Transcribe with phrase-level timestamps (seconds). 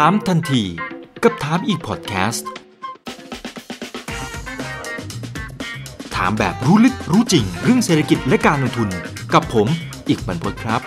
[0.00, 0.62] ถามทันที
[1.22, 2.48] กับถามอีกพอดแคสต์
[6.14, 8.88] ถามแบบรู้ลึกรู้จริง เรื่องเศรษฐกิจและการลงทุน
[9.34, 9.68] กับผม
[10.08, 10.80] อีกบรรพตครับ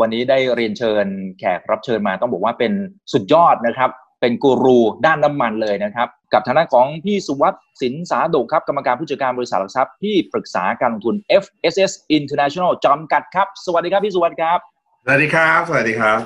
[0.00, 1.06] วันนี้ได้เรียนเชิญ
[1.38, 2.72] แขกรับเชิญมาต้องบอกว่าเป็น
[3.12, 3.90] สุดยอดนะครับ
[4.20, 14.58] เป็นกูรูด้านน้ำมันเลยนะครับ กับทางด้านของพี่สุวัสดิ์สินสาโดกครับ กรรมการผู้จัดการบริษัทหลักทรัพย์ที่ปรึกษาการลงทุน FSS International จำกัดครับ สวัสดีครับพี่สุวัสดิ์ครับ
[15.04, 16.18] สวัสดีครับ สวัสดีครับ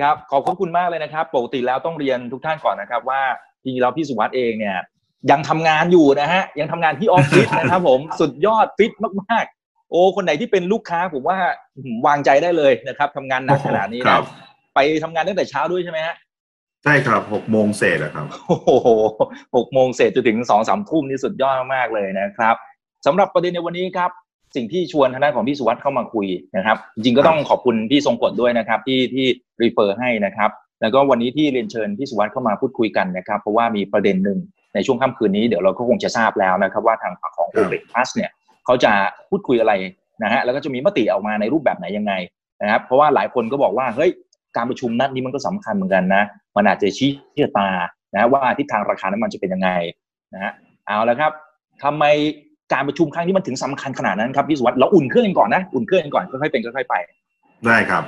[0.00, 3.22] ครับ ขอบคุณมากเลยนะครับ ปกติแล้วต้องเรียนทุกท่านก่อนนะครับ ว่า
[3.62, 4.78] จริงๆแล้วพี่สุวัสดิ์เองเนี่ย
[5.30, 11.38] ยังทำงานอยู่นะฮะ ยังทำงานที่ออฟฟิศนะครับผมสุดยอดฟิตมากๆ โอ้คนไหนที่เป็นลูกค้าผมว่า
[12.06, 14.24] วางใจได้เลยนะครับทำงานหนักขนาดนี้ครันะบ
[14.74, 16.14] ไปทำงานตั้งแต่เช้าด้วยใช่ไหมฮะ
[16.84, 18.88] ใช่ครับหกโมงเศษอะครับโอ้โห
[19.56, 22.54] หกโมงเสร็จจนถึงสองสามทุ่มนี่สุดยอดมากๆเลยนะครับ
[23.06, 24.10] สำหรับประเด็นในวันนี้ครับ
[24.56, 29.26] สิ่งที่ชวนทางด้านของพี่สุวัสด์เข้ามาคุยนะครับ จริงๆก็ต้องขอบคุณพี่ทรงกฎด้วยนะครับ ที่ที่
[29.62, 34.38] รีเฟอร์ให้นะครับ แล้วก็วันนี้ที่เรียนเชิญพี่สุวัสด์เข้ามาพูดคุยกันนะครับ เพราะว่ามีประเด็นหนึ่ง
[34.74, 38.30] ในช่วงค่ำคืนนี้เดี๋ยวเราก็คงจะทราบแล้วนะครับ ว่าทางฝั่งของครัโอบเ c กพลัสเนี่ย
[38.64, 38.92] เขาจะ
[39.30, 39.72] พูดคุยอะไร
[40.22, 42.12] นะฮะแล้วก็จะมีมติออกมาในรูปแบบไหนยังไง
[42.62, 44.10] นะครับ เพราะว่าหลายคนก็บอกว่าเฮ้ย
[44.56, 46.22] การประชุมนัดนี้มันก็สำคัญเหมือนกันนะ
[46.56, 47.10] มันอาจจะชี้
[47.42, 47.68] ชะตา
[48.14, 49.70] นะว่าทิศทางราคาน้ำมันจะเป็นยังไง
[50.34, 50.52] นะฮะ
[50.86, 51.32] เอาละครับ
[51.82, 52.04] ทำไม
[52.72, 56.94] การประชุมครั้งนี้มันถึงสำคัญขนาดนั้นครับพี่สุวัสดิ์เราอุ่นเครื่องกันก่อนนะอุ่นเครื่องกันก่อนค่อยๆเป็นค่อยๆไป
[57.66, 58.04] ได้ครับ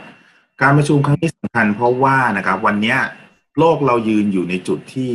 [0.63, 2.99] การประชุมครั้งนี้สำคัญเพราะว่านะครับวันเนี้ย
[3.59, 5.13] โลกเรายืนอยู่ในจุดที่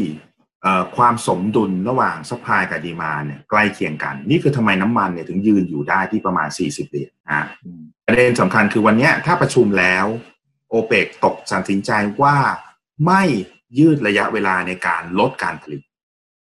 [0.62, 10.35] เอ่อความสมดุลระหว่างสปายกับดีมาเนี่ยใกล้เคียงกัน นี่คือทำไมน้ำมันเนี่ยถึงยืนอยู่ได้ที่ประมาณ 40 เหรียญนะอืมประเด็นสำคัญคือวันเนี้ยถ้าประชุมแล้วโอ
[10.88, 12.38] เปกตกตัดสินใจว่า
[13.06, 13.24] ไม่
[13.78, 15.82] ยืดระยะเวลาในการลดการผลิต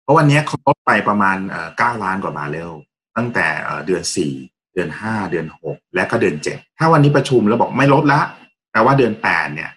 [0.03, 2.71] เพราะวันนี้เขาลดไปประมาณเอ่อ9ล้านกว่าบาร์เรล
[3.17, 3.47] ตั้งแต่
[3.85, 4.03] เดือน
[4.39, 8.21] 4เดือน5เดือน6และก็เดือน7ถ้าวันนี้ประชุมแล้วบอกไม่ลดละ
[8.71, 9.71] แปลว่าเดือน8เนี่ย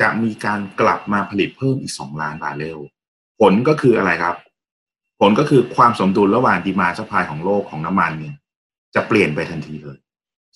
[0.00, 2.78] จะมีการกลับมาผลิตเพิ่มอีก2ล้านบาร์เรล
[3.40, 4.36] ผลก็คืออะไรครับ
[5.20, 8.36] ผลก็คือความสมดุลระหว่างดีมาสปายของโลกของน้ำมันเนี่ย
[8.94, 9.98] จะเปลี่ยนไปทันทีเลย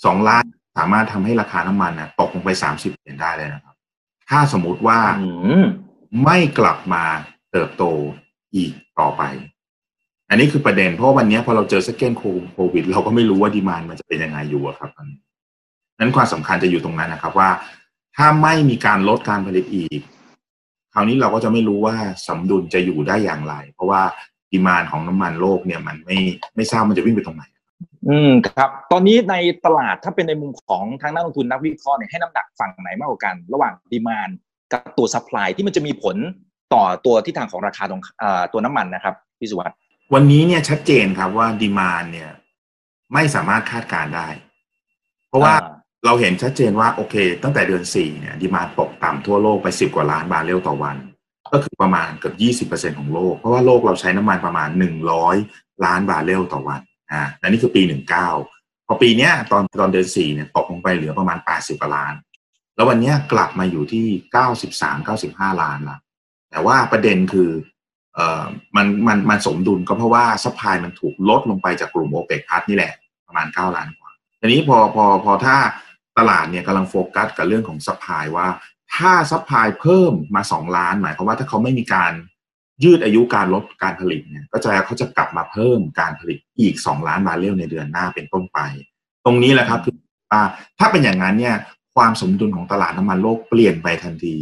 [0.05, 0.45] สองล้าน
[0.79, 3.75] สามารถทำให้ราคาน้ำมันนะตกลงไปสามสิบเหรียญได้เลยนะครับ
[4.29, 5.29] ถ้าสมมุติว่าอื
[5.63, 5.65] ม
[6.25, 7.05] ไม่กลับมา
[7.53, 7.85] เติบโต
[8.57, 9.23] อีกต่อไป
[10.31, 15.21] อันนี้คือประเด็นเพราะว่าวันนี้พอเราเจอสเกนโควิด เราก็ไม่รู้ว่าดีมานมันจะเป็นยังไงอยู่อะครับตอนนี้
[15.99, 17.51] นั้นความสำคัญจะอยู่ตรงนั้นนะครับ ว่า
[18.17, 20.01] ถ้าไม่มีการลดการผลิตอีก
[20.93, 21.95] คราวนี้เราก็จะไม่รู้ว่า
[22.27, 24.03] สมดุลจะอยู่ได้อย่างไร เพราะว่า
[24.53, 26.19] ดีมานของน้ำมันโลกเนี่ยมันไม่
[26.55, 27.45] ไม่ทราบมันจะวิ่งไปตรงไหน
[28.09, 29.35] อืมครับ ตอนนี้ใน
[29.67, 34.29] ตลาดถ้าเป็นในมุมของทางนักลงทุนนักวิเคราะห์เนี่ยให้น้ำหนักฝั่งไหนมากกว่ากัน ระหว่าง demand
[34.73, 36.17] กับตัว supply ที่มันจะมีผล
[36.75, 39.77] ต่อตัวทิศทางของราคาตรงเอ่อตัวน้ำมันนะครับพี่สุวัสดิ์
[40.15, 42.31] วันนี้เนี่ยชัดเจนครับว่า demand เนี่ย
[43.15, 44.29] ไม่สามารถคาดการณ์ได้
[45.29, 45.69] เพราะว่าอ่
[46.07, 50.97] เราเห็นชัดเจนว่าโอเค ตั้งแต่เดือนสี่เนี่ย demand ตกต่ำทั่วโลกไปสิบกว่าล้านบาร์เรลต่อวัน
[51.53, 55.37] ก็คือประมาณเกือบยี่สิบเปอร์เซ็นต์ของโลก เพราะว่าโลกเราใช้น้ำมันประมาณหนึ่งร้อย
[55.85, 56.81] ล้านบาร์เรลต่อวัน
[57.13, 58.29] อ่าและนี่คือปีหนึ่งเก้า
[58.87, 62.15] พอปีเนี้ยตอนตอนเดือนสี่เนี่ยตกลงไปเหลือประมาณแปดสิบกว่าล้าน
[62.77, 65.99] แล้ววันเนี้ยกลับมาอยู่ที่เก้าสิบสามเก้าสิบห้าล้านละ
[66.51, 67.51] แต่ว่าประเด็นคือ
[68.15, 68.45] เอ่อ
[68.77, 72.93] มันมันมันสมดุลก็เพราะว่า supply มันถูกลดลงไปจากกลุ่ม OPEC Plus นี่แหละ
[73.27, 75.57] ประมาณ9ล้านกว่าทีนี้พอพอพอถ้า
[76.19, 78.49] ตลาดเนี่ยกำลังโฟกัสกับเรื่องของ supply ว่า
[78.97, 82.13] ถ้า supply เพิ่มมา2ล้านหมายความว่าถ้าเขาไม่มีการ
[82.85, 88.59] ยืดอายุการลดการผลิตเนี่ยก็จะเขาจะกลับมาเพิ่มการผลิตอีก 2 ล้านบาร์เรลในเดือนหน้าเป็นต้นไป
[89.25, 89.97] ตรงนี้แหละครับคือ
[90.33, 90.43] ว่า
[90.79, 91.57] ถ้าเป็นอย่างนั้นเนี่ย
[91.97, 94.37] ความสมดุลของตลาดน้ำมันโลกเปลี่ยนไปทันที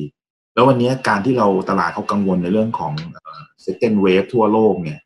[0.55, 5.01] แล้ววันนี้การที่เราตลาดเขากังวลในเรื่องของเอ่อ second wave ทั่วโลกเนี่ย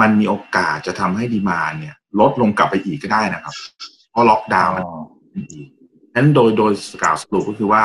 [0.00, 3.54] มันมีโอกาสจะทำให้ demand เนี่ยลดลงกลับไปอีกก็ได้นะครับ
[4.10, 4.84] เพราะล็อกดาวน์มัน
[5.32, 5.68] เป็นอีก
[6.14, 6.72] นั้นโดยโดย
[7.02, 7.82] กล่าวสรุปก็คือว่า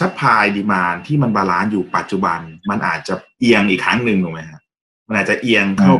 [0.00, 4.60] supply demand ที่มัน balance อยู่ปัจจุบัน มันอาจจะเอียงอีกครั้งหนึ่งถูกไหมฮะ
[5.08, 5.94] มันอาจจะเอียงเข้า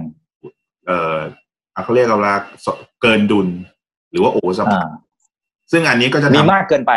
[0.87, 1.19] เอ่อ
[1.85, 2.37] เขาเรียกว่า
[3.03, 3.49] เกินดุล
[4.11, 4.89] หรือว่า oversupply
[5.73, 6.93] ซึ่งอันนี้ก็จะมีทำมากเกินไป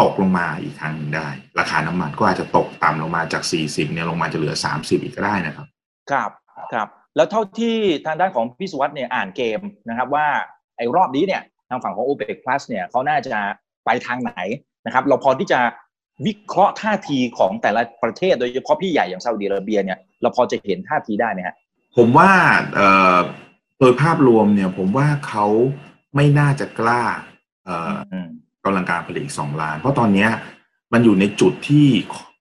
[0.00, 1.28] ตกลงมาอีกครั้งหนึ่งได้
[1.58, 5.66] ราคาน้ำมันก็อาจจะตกต่ำลงมาจาก40เนี่ยลงมาจะเหลือ30อีกก็ได้นะครับ
[6.10, 6.30] ครับ
[6.72, 7.76] ครับ แล้วเท่าที่
[8.06, 10.26] ทางด้านของพี่สุวัสด์เนี่ยอ่านเกมนะครับว่า
[10.76, 13.36] ไอ้รอบนี้เนี่ยทางฝั่งของ OPEC Plus เนี่ยเขาน่าจะ
[13.84, 14.32] ไปทางไหน
[14.86, 15.60] นะครับ เราพอที่จะ
[16.24, 21.56] วิเคราะห์ท่าทีของแต่ละประเทศโดยเฉพาะพี่ใหญ่อย่างซาอุดิอาระเบียเนี่ยเราพอจะเห็นท่าทีได้ไหมฮะ
[21.96, 22.30] ผมว่า
[23.78, 25.46] โดยภาพรวมเนี่ย ผมว่าเขา
[26.16, 27.02] ไม่น่าจะกล้า
[28.64, 30.28] กำลังการผลิตอีกสองล้าน เพราะตอนนี้
[30.92, 31.86] มันอยู่ในจุดที่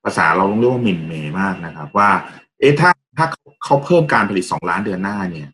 [0.03, 2.09] ภาษาเราต้องเรียกว่าหมิ่นเมย์มากนะครับ ว่า
[2.59, 3.25] เอ๊ะถ้าถ้า
[3.63, 5.49] เขาเพิ่มการผลิตสองล้านเดือนหน้าเนี่ย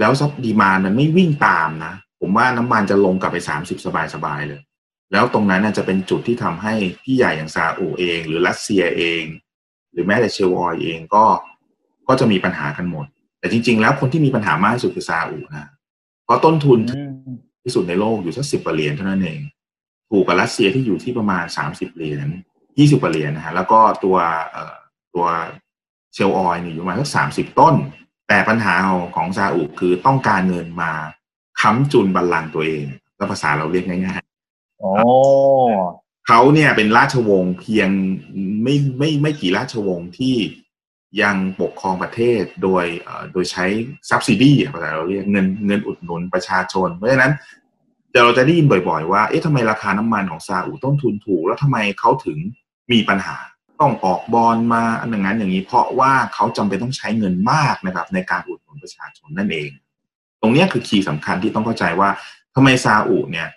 [0.00, 3.78] แล้วซับดีมานมันไม่วิ่งตามนะ ผมว่าน้ำมันจะลงกลับไปสามสิบ
[4.14, 4.60] สบายๆเลย
[5.12, 9.24] แล้วตรงนั้นจะเป็นจุดที่ทำให้พี่ใหญ่อย่างซาอุเอง หรือรัสเซียเอง
[9.92, 11.24] หรือแม้แต่เชลออยเองก็
[12.08, 13.06] ก็จะมีปัญหากันหมด
[13.38, 15.70] แต่จริง ๆ แล้วคนที่มีปัญหามากที่สุดคือซาอุนะ
[16.24, 16.78] เพราะต้นทุน
[17.64, 19.40] ที่สุดในโลกอยู่สักสิบกว่าเหรียญเท่านั้นเอง
[20.10, 22.28] ถูกกับรัสเซียที่อยู่ที่ประมาณสามสิบเหรียญ
[22.78, 24.16] ยี่สิบกว่าเหรียญนะฮะแล้วก็ตัว
[24.50, 24.76] เอ่อ
[25.14, 25.26] ตัว
[26.14, 27.74] เชลออยนี่อยู่ประมาณสักสามสิบต้น
[28.28, 28.74] แต่ปัญหา
[29.16, 30.92] ของซาอุคือต้องการเงินมา
[31.60, 32.84] ค้ำจุนบัลลังก์ตัวเอง
[33.18, 34.31] ก็ภาษาเราเรียกง่ายๆ
[36.26, 37.88] เขาเนี่ยเป็นราชวงศ์เพียง
[38.62, 40.36] ไม่ไม่ไม่กี่ราชวงศ์ที่
[41.22, 42.84] ยังปกครองประเทศโดย
[43.32, 43.64] โดยใช้
[44.08, 47.32] subsidy อะภาษาเราเรียกเงินเงินอุดหนุนประชาชน เพราะฉะนั้น
[48.10, 52.38] เดี๋ยวเราจะได้ยินบ่อยๆ ว่า เอ๊ะทำไมราคาน้ำมันของซาอุต้นทุนถูก แล้วทำไมเขาถึง
[52.92, 53.36] มีปัญหา
[53.80, 59.70] ต้องออกบอลมาอันอย่งนั้นอย่างนี้ เพราะว่าเขาจำเป็นต้องใช้เงินมากนะครับ ในการอุดหนุนประชาชนนั่นเอง
[60.40, 62.08] ตรงนี้คือคีย์สำคัญที่ต้องเข้าใจว่า
[62.54, 63.48] ทำไมซาอุเนี่ย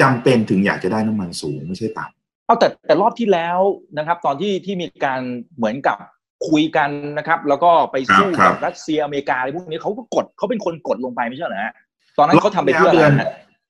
[0.00, 3.58] จำเป็นถึงอยากจะได้น้ำมันสูงไม่ใช่ต่ำเอาแต่แต่รอบที่แล้ว
[3.98, 5.20] นะครับ ตอนที่ที่มีการ
[5.56, 5.96] เหมือนกับ
[6.48, 11.74] คุยกันนะครับ แล้วก็ไปสู้ครักับบรัสเซียอเมริกาอะไรพวกนี้เขาก็กดเขาเป็นคนกดลงไปไม่ใช่เหรอฮะ
[12.18, 13.28] ตอนนั้นเขาทำไปเพื่ออะไรฮะ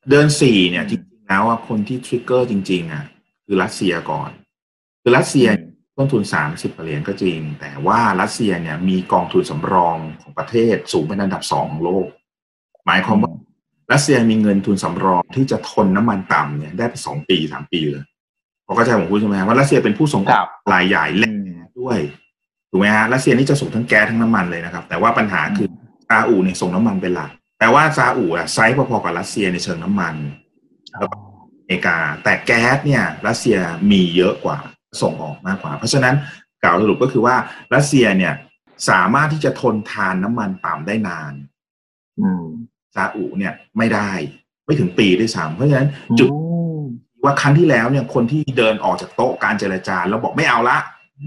[0.08, 3.04] เดือนสี่เนี่ยอืมจริงๆแล้วว่าคนที่ trigger จริงๆอะ
[3.44, 4.30] คือรัสเซียก่อน
[5.02, 5.48] คือรัสเซีย
[5.96, 12.06] ต้นทุนสามสิบเหรียญก็จริง แต่ว่ารัสเซียเนี่ยมีกองทุนสำรองของประเทศสูงเป็นอันดับสองของโลก
[12.86, 13.32] หมายความว่า
[13.92, 18.04] รัสเซียมีเงินทุนสำรองที่จะทนน้ำมันต่ำเนี่ยได้ไปสองปีสามปีเลย
[18.66, 21.98] พอเข้าใจผมพูดใช่ไหมฮะว่ารัสเซียเป็นผู้ส่งอคอรักบรายใหญ่และอืมด้วย
[22.70, 25.68] ถูกไหมฮะรัสเซียนี่จะส่งทั้งแก๊สทั้งน้ำมันเลยนะครับ แต่ว่าปัญหาคือ
[26.08, 30.14] ซาอุเนี่ยส่งน้ำมันเป็นหลักแปลว่าซาอุอะไซส์พอๆกับรัสเซียในเชิงน้ำมัน
[30.94, 30.98] อ
[31.66, 33.56] เมริกา แต่แก๊สเนี่ย รัสเซีย
[33.90, 34.58] มีเยอะกว่า
[35.02, 36.14] ส่งออกมากกว่า เพราะฉะนั้น
[36.62, 37.36] กล่าวสรุปก็คือว่า
[37.74, 38.34] รัสเซียเนี่ย
[38.88, 41.32] สามารถที่จะทนทานน้ำมันต่ำได้นาน
[42.20, 42.44] อืม
[42.94, 44.10] ซาอุเนี่ยไม่ได้
[44.64, 45.88] ไม่ถึงปีด้วยซ้ำเพราะฉะนั้น
[46.18, 46.30] จุด
[47.24, 50.78] ว่าครั้งที่แล้วเนี่ยคนที่เดินออกจากโต๊ะการเจรจาแล้วบอกไม่เอาละ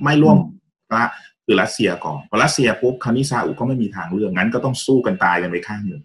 [0.03, 0.37] ไม่ร่วม
[0.95, 1.05] ละ
[1.45, 6.01] คือรัสเซียก่อนพอรัสเซียปุ๊บคราวนี้ซาอุก็ไม่มีทางเลือกงั้นก็ต้องสู้กันตายกันไปข้างหนึ่ง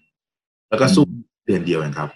[0.68, 1.04] แล้วก็สู้
[1.46, 2.10] เดือนเดียวเองครับ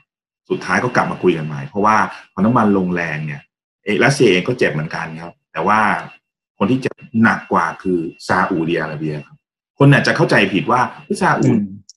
[0.51, 1.97] สุดท้ายก็กลับมาคุยกันใหม่ เพราะว่า
[2.33, 3.43] พอน้ำมันลงแรงเนี่ย
[3.85, 5.81] เอกรัสเซียเองก็เจ็บเหมือนกันครับ แต่ว่า
[6.59, 7.99] คนที่เจ็บหนักกว่าคือ
[8.29, 9.37] ซาอุดิอาระเบียครับ
[9.79, 11.49] คนอาจจะเข้าใจผิดว่าเฮ้ยซาอุ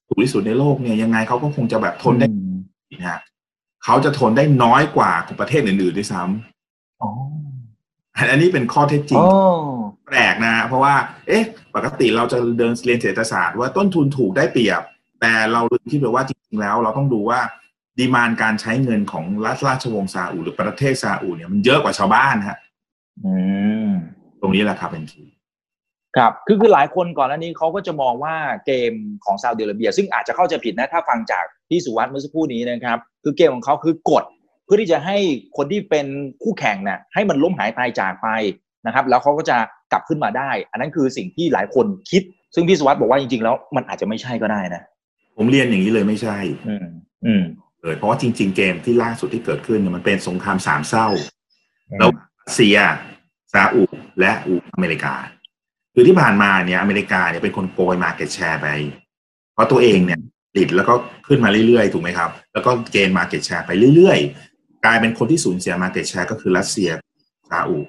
[0.09, 2.27] ถูกที่สุดในโลกเนี่ยยังไงเขาก็คงจะแบบทนได้
[2.93, 3.19] นะฮะ
[3.83, 7.09] เขาจะทนได้น้อยกว่าประเทศอื่นๆด้วยซ้ำอ๋อ
[8.31, 9.29] อันนี้เป็นข้อเท็จจริงอ๋อ
[10.07, 10.95] แปลกนะ เพราะว่า
[11.27, 11.43] เอ๊ะ
[11.75, 14.81] ปกติเราจะเดินเรียนเศรษฐศาสตร์ว่าต้นทุนถูกได้เปรียบ
[15.21, 17.39] แต่เราลืมคิดไปว่าจริงๆแล้ว เราต้องดูว่า
[17.97, 22.57] ดีมานการใช้เงินของรัฐราชวงศ์ซาอุหรือประเทศซาอุเนี่ยมันเยอะกว่าชาวบ้านฮะ
[23.23, 23.33] อื
[23.87, 23.89] ม
[24.41, 25.23] ตรงนี้แหละครับเป็นที
[26.17, 28.35] ครับคือคือหลายคนก่อนหน้านี้เขาก็จะมองว่า
[28.65, 28.91] เกม
[29.25, 34.23] ของซาอุดิอาระเบีย ซึ่งอาจจะเข้าใจผิดนะถ้าฟังจากพี่สุวัสด์เมื่อสักครู่นี้นะครับ คือเกมของเขาคือกด
[34.65, 35.17] เพื่อที่จะให้
[35.57, 36.05] คนที่เป็น
[36.43, 38.27] คู่แข่งน่ะให้มันล้มหายตายจากไป
[38.85, 39.57] นะครับ แล้วเขาก็จะ
[39.91, 42.23] กลับขึ้นมาได้ อันนั้นคือสิ่งที่หลายคนคิด
[42.55, 44.81] ซึ่งพี่สุวัสด์บอกว่าจริงๆแล้วมันอาจจะไม่ใช่ก็ได้นะ
[45.37, 46.87] ผมเรียนอย่างนี้เลยไม่ใช่ อืม
[47.25, 47.43] อืม
[47.81, 51.07] เลยเพราะว่าจริง ๆ เกมที่ล่าสุดที่เกิดขึ้นเนี่ยมันเป็นสงครามสามเศร้า
[51.99, 52.09] แล้ว
[52.41, 52.77] รัสเซีย
[53.53, 53.83] ซาอุ
[54.19, 55.13] และอุอเมริกา
[55.99, 58.67] คือที่ผ่านมาเนี่ยอเมริกาเนี่ยเป็นคนโกยมาเก็ตแชร์ไป
[59.53, 60.19] เพราะตัวเองเนี่ย
[60.55, 60.93] ติดแล้วก็
[61.27, 66.89] ขึ้นมาเรื่อยๆ ถูกไหมครับ แล้วก็ gain market share ไปเรื่อยๆ กลายเป็นคนที่สูญเสีย market share ก็คือรัสเซีย
[67.49, 67.79] ซาอุ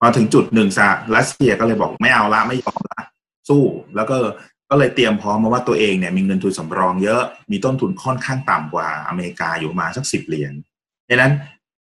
[0.00, 3.02] พอถึงจุดหนึ่งซารัสเซียก็เลยบอกไม่เอาละไม่ยอมละ
[3.48, 3.62] สู้
[3.96, 4.16] แล้วก็
[4.70, 10.52] ก็เลยเตรียมพร้อมมาว่าตัวเองเนี่ยมีเงินทุนสำรองเยอะมีต้นทุนค่อนข้างต่ำกว่าอเมริกาอยู่มาสักสิบเหรียญ
[11.08, 11.32] ดังนั้น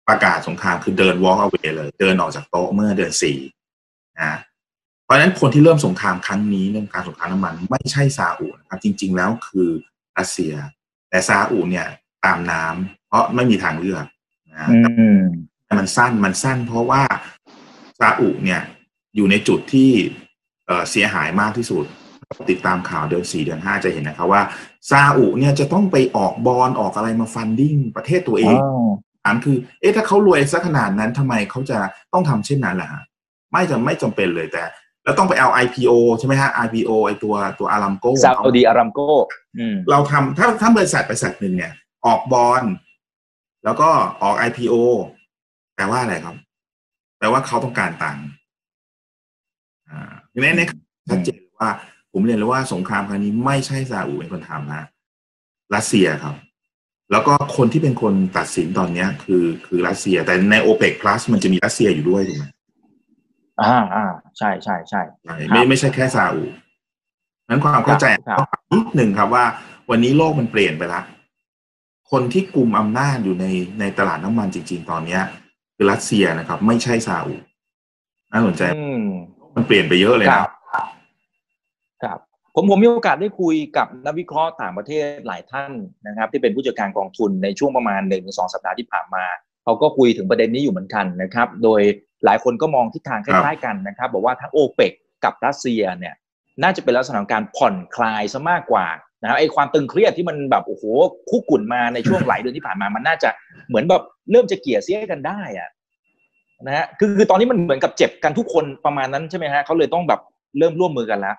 [0.08, 3.38] ประกาศสงครามคือเดิน walk away เลย เดินออกจากโต๊ะเมื่อเดือนสี่
[4.20, 4.32] นะ
[5.12, 9.68] ราะฉะนั้นคนที่เริ่มสงครามครั้งนี้เรื่องการสงครามน้ำมัน ไม่ใช่ซาอุนะครับจริง ๆ แล้วคือ
[10.18, 10.52] รัสเซีย
[11.10, 11.86] แต่ซาอุเนี่ย
[12.24, 14.04] ตามน้ำเพราะไม่มีทางเลือก
[14.52, 15.18] นะอืม
[15.64, 17.02] แต่มันสั้นมันสั้น เพราะว่า
[18.00, 18.60] ซาอุเนี่ย
[19.16, 19.90] อยู่ในจุดที่
[20.66, 21.84] เอ่อเสียหายมากที่สุด
[22.50, 24.42] ติดตามข่าวเดือนสี่เดือนห้าจะเห็นนะครับว่า
[24.90, 28.56] ซาอุเนี่ยจะต้องไปออกบอลออกอะไรมาฟันดิ้งประเทศตัวเอง
[29.24, 31.78] ถามคือ เอ๊ะถ้าเขารวยสักขนาดนั้นทำไมเขาจะ
[32.12, 33.02] ต้องทำเช่นนั้นล่ะฮะ
[33.50, 34.62] ไม่จะไม่จำเป็นเลยแต่
[35.04, 39.00] แล้วต้องไปเอา IPO ใช่ไหมฮะ IPO ไอตัวตัวอารามโกซาอุดีอารามโก
[39.58, 41.72] อืมเราทำถ้าถ้าบริษัทบริษัทหนึ่งเนี่ย
[42.06, 42.64] ออกบอล
[43.64, 43.88] แล้วก็
[44.22, 44.74] ออก IPO
[45.74, 46.36] แปลว่าอะไรครับ
[47.18, 48.24] แปลว่าเขาต้องการตังค์
[49.88, 50.62] อ่าในใน
[51.08, 51.70] ชัดเจนเลยว่า
[52.12, 54.82] ผมเรียนเลยว่าสงครามครั้งนี้ไม่ใช่ซาอุเป็นคนทำนะ
[55.74, 56.36] รัสเซียครับ
[57.12, 62.44] แล้วก็คนที่เป็นคนตัดสินตอนเนี้ย คือคือรัสเซีย แต่ในโอเปก plus มันจะมีรัสเซียอยู่ด้วยถูกไหม
[63.60, 64.04] อ่าอ่า
[64.38, 66.44] ใช่ใช่ใช่ใช่ไม่ไม่ใช่แค่ซาอุ
[67.48, 69.44] นั้นความเข้าใจครับต้องปรับนิดหนึ่งครับว่า
[69.90, 71.02] วันนี้โลกมันเปลี่ยนไปละ
[72.10, 73.46] คนที่กลุ่มอำนาจอยู่ใน
[73.80, 75.22] ในตลาดน้ำมันจริง ๆ ตอนเนี้ย
[75.76, 77.34] คือรัสเซียนะครับ ไม่ใช่ซาอุ
[78.32, 79.04] น่าสนใจอืม
[79.54, 80.50] มันเปลี่ยนไปเยอะเลยคนะรับ
[82.02, 82.18] ครับ
[82.54, 85.72] ผมผมมีโอกาสได้คุยกับนักวิเคราะห์ต่างประเทศหลายท่าน
[86.06, 89.24] นะครับ ที่เป็นผู้จัดการกองทุนในช่วงประมาณหนึ่งสองสัปดาห์ที่ผ่านมา
[89.64, 91.80] เขาก็คุยถึงประเด็นนี้อยู่เหมือนกันนะครับ โดย
[92.24, 94.92] หลายคนก็มองทิศทางคล้ายๆกันนะครับ บอกว่าทั้งโอเปก
[95.24, 96.14] กับรัสเซียเนี่ย
[96.62, 98.86] น่าจะเป็นลักษณะของการผ่อนคลายซะมากกว่า
[99.22, 100.84] นะครับไอ้ความตึงเครียดที่มันแบบโอ้โห
[101.30, 103.30] คุกกุ่นมาในช่วงหลายเดือนที่ผ่านมามันน่าจะ
[103.68, 105.70] เหมือนแบบเริ่มจะเกลี่ยเสียกันได้อะ
[106.66, 110.20] นะฮะคือคือตอนนี้มันเหมือนกับเจ็บกันทุกคนประมาณนั้นใช่ไหมฮะเขาเลยต้องแบบ
[110.58, 111.36] เริ่มร่วมมือกันแล้ว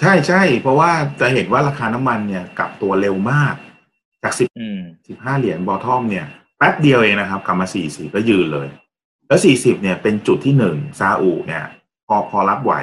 [0.00, 3.54] ใช่ใช่เพราะว่าจะเห็นว่าราคาน้ำมันเนี่ยกลับตัวเร็วมาก
[4.22, 6.26] จากสิบอืมสิบห้าเหรียญบอททอมเนี่ย
[6.58, 8.68] แป๊บเดียวเองนะครับกลับมาสี่สิบแล้วยืนเลย
[9.28, 11.64] แล้วสี่สิบเนี่ยเป็นจุดที่หนึ่งซาอุเนี่ย
[12.06, 12.74] พอพอรับไหว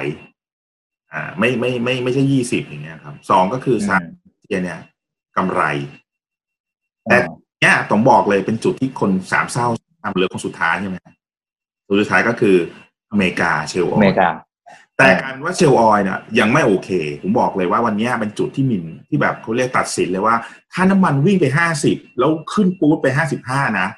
[1.12, 3.96] อ่า ไม่ไม่ไม่ไม่ใช่ยี่สิบอย่างเงี้ยครับสองก็คือซา
[4.40, 4.80] เซียเนี่ย
[5.36, 5.62] กำไร
[7.04, 7.18] แต่
[7.60, 9.66] เนี่ยต้องบอกเลยเป็นจุดที่คนสามเศร้า
[10.02, 10.96] ทำเหลือคนสุดท้ายใช่ไหม
[11.86, 12.56] ตัวสุดท้ายก็คือ
[13.12, 14.28] อเมริกาเชลออเมริกา
[14.98, 16.90] แต่การว่าเชลออยเนี่ยยังไม่โอเค
[17.22, 20.36] ผมบอกเลยว่าวันเนี้ยเป็นจุดที่มินที่แบบเขาเรียกตัดสินเลยว่า
[20.72, 23.88] ถ้าน้ำมันวิ่งไปห้าสิบแล้วขึ้นปูดไปห้าสิบห้านะ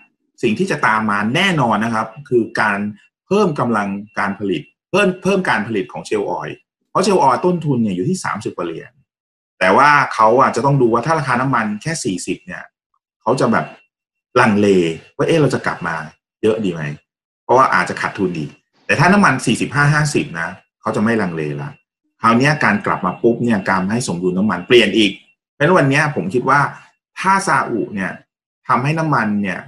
[0.42, 2.78] สิ่งที่จะตามมาแน่นอนนะครับ คือการ
[3.26, 3.88] เพิ่มกำลัง
[4.18, 6.48] การผลิต เพิ่มเพิ่มการผลิตของเชลออย
[6.90, 8.92] เพราะเชลออยต้นทุนเนี่ยอยู่ที่สามสิบเหรียญ
[9.58, 12.62] แต่ว่าเขาอะจะต้องดูว่าถ้าราคาน้ำมันแค่สี่สิบเนี่ย
[13.22, 13.66] เขาจะแบบ
[14.40, 14.66] ลังเล
[15.16, 15.96] ว่าเออเราจะกลับมา
[16.42, 16.82] เยอะดีไหม
[17.44, 18.46] เพราะว่าอาจจะขาดทุนดี
[18.86, 20.48] แต่ถ้าน้ำมันสี่สิบห้าห้าสิบนะ
[20.80, 21.70] เขาจะไม่ลังเลละ
[22.20, 25.12] คราวนี้การกลับมาปุ๊บเนี่ยการให้สมดุลน้ำมันเปลี่ยนอีก
[25.54, 26.60] เพราะวันนี้ผมคิดว่า
[27.20, 28.12] ถ้าซาอุเนี่ย
[28.68, 29.58] ทำให้น้ำมันเนี่ย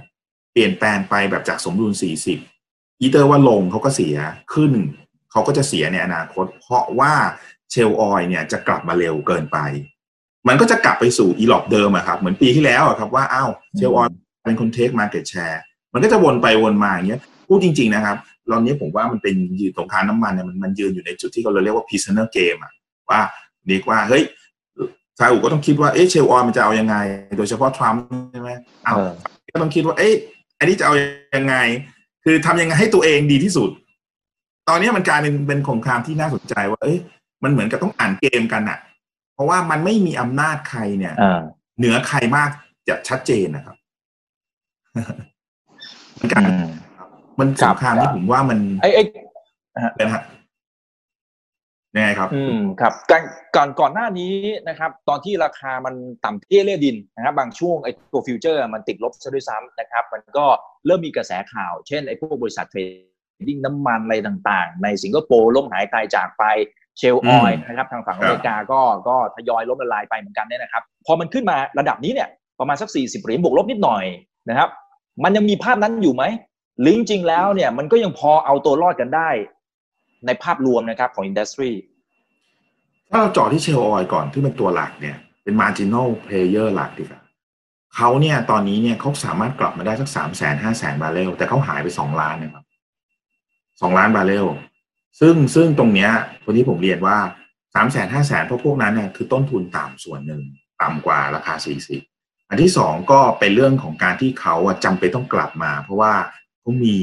[0.59, 2.39] ลี่ยนแปลงไปแบบจากสมดุลสี่สิบ
[3.01, 4.15] อีเตอร์ว่าลงเขาก็เสีย
[4.53, 4.71] ขึ้น
[5.31, 7.13] เขาก็จะเสียในอนาคต เพราะว่า
[7.71, 9.57] เชลออยเนี่ยจะกลับมาเร็วเกินไป
[10.47, 14.07] มันก็จะกลับไปสู่อีหลอบเดิมอะครับ เหมือนปีที่แล้วอะครับว่าอ้าวเชลออย
[14.45, 15.61] เป็นคนเทคมาเก็ตแชร์
[15.93, 18.17] มันก็จะวนไปวนมาอย่างเงี้ยพูดจริง ๆ นะครับ
[18.51, 22.73] ตอนนี้ผมว่ามันเป็นยืนสงครามน้ำมันเนี่ยมันมันยืนอยู่ในจุดที่เราเรียกว่า prisoner game อะ
[23.09, 23.19] ว่า
[23.67, 24.23] เรียกว่าเฮ้ย
[25.19, 26.95] ซาอุก็ต้องคิดว่าเอ๊ะเชลออยมันจะเอายังไง
[27.37, 28.49] โดยเฉพาะทรัมป์ใช่ไหม
[28.85, 29.11] อ้าวเออ
[29.53, 30.13] ก็ต้องคิดว่าเอ๊ะ
[30.59, 30.93] อันนี้จะเอา
[31.35, 31.55] ยังไง
[32.23, 33.69] คือทำยังไงให้ตัวเองดีที่สุด
[34.69, 36.97] ตอนนี้มันกลายเป็นเป็นสงครามที่น่าสนใจว่า เอ้ย
[37.43, 38.79] มันเหมือนกับต้องอ่านเกมกันอะ
[39.33, 41.41] เพราะว่ามันไม่มีอำนาจใครเนี่ยอ่า
[41.77, 42.49] เหนือใครมาก
[42.87, 43.75] จะชัดเจนนะครับ
[46.19, 46.67] มันกลายอืม
[47.39, 49.03] มันคสรับงครามที่ผมว่ามันไอ้ไอ้
[49.95, 50.23] เป็นฮะ
[51.95, 53.23] ยังไงครับ อืมครับก่อน
[53.55, 54.33] ก่อนก่อนหน้านี้
[54.69, 60.45] นะครับ ตอนที่ราคามันต่ำเตี้ยเลี่ยดินนะครับ บางช่วงไอ้ตัวฟิวเจอร์มันติดลบซะด้วยซ้ำนะครับ มันก็
[60.85, 62.79] เริ่มมีกระแสข่าว เช่นไอ้พวกบริษัทเทร
[63.41, 66.43] ดดิ้งน้ำมันอะไรต่างๆ ในสิงคโปร์ล้มหายตายจากไป
[66.97, 72.29] เชลออยนะครับ ทางฝั่งอเมริกาก็ก็ทยอยล้มละลายไปเหมือนกันเนี่ยนะครับ พอมันขึ้นมาระดับนี้เนี่ย
[72.59, 74.03] ประมาณสัก 40 เหรียญบวกลบนิดหน่อย
[74.49, 74.69] นะครับ
[75.23, 76.23] มันยังมีภาพนั้นอยู่ไหม
[76.79, 79.29] หรือจริงๆแล้วเนี่ยมันก็ยังพอเอาตัวรอดกันได้
[80.25, 81.71] ในภาพรวมนะครับของอินดัสทรี
[83.09, 87.21] ถ้าเราเจาะที่เชลออยก่อนที่เป็นตัวหลักเนี่ยเป็น marginal player หลักดีกว่า
[87.95, 92.65] เขาเนี่ยตอนนี้เนี่ยเขาสามารถกลับมาได้สักสามแสนห้าแสนบาร์เรลแต่เขาหายไปสองล้านนะครับ
[93.81, 94.47] สองล้านบาร์เรล
[95.19, 96.11] ซึ่งซึ่งตรงเนี้ย
[96.45, 97.17] วันนี้ผมเรียนว่า
[97.75, 100.41] สามแสนห้าแสนเพราะพวกนั้นเนี่ยคือต้นทุนต่ำส่วนหนึ่ง
[100.81, 102.01] ต่ำกว่าราคาสี่สิบ
[102.49, 106.13] อันที่สองก็เป็นเรื่องของการที่เขาอะจำเป็นต้องกลับมา เพราะว่า
[106.59, 106.97] เขามี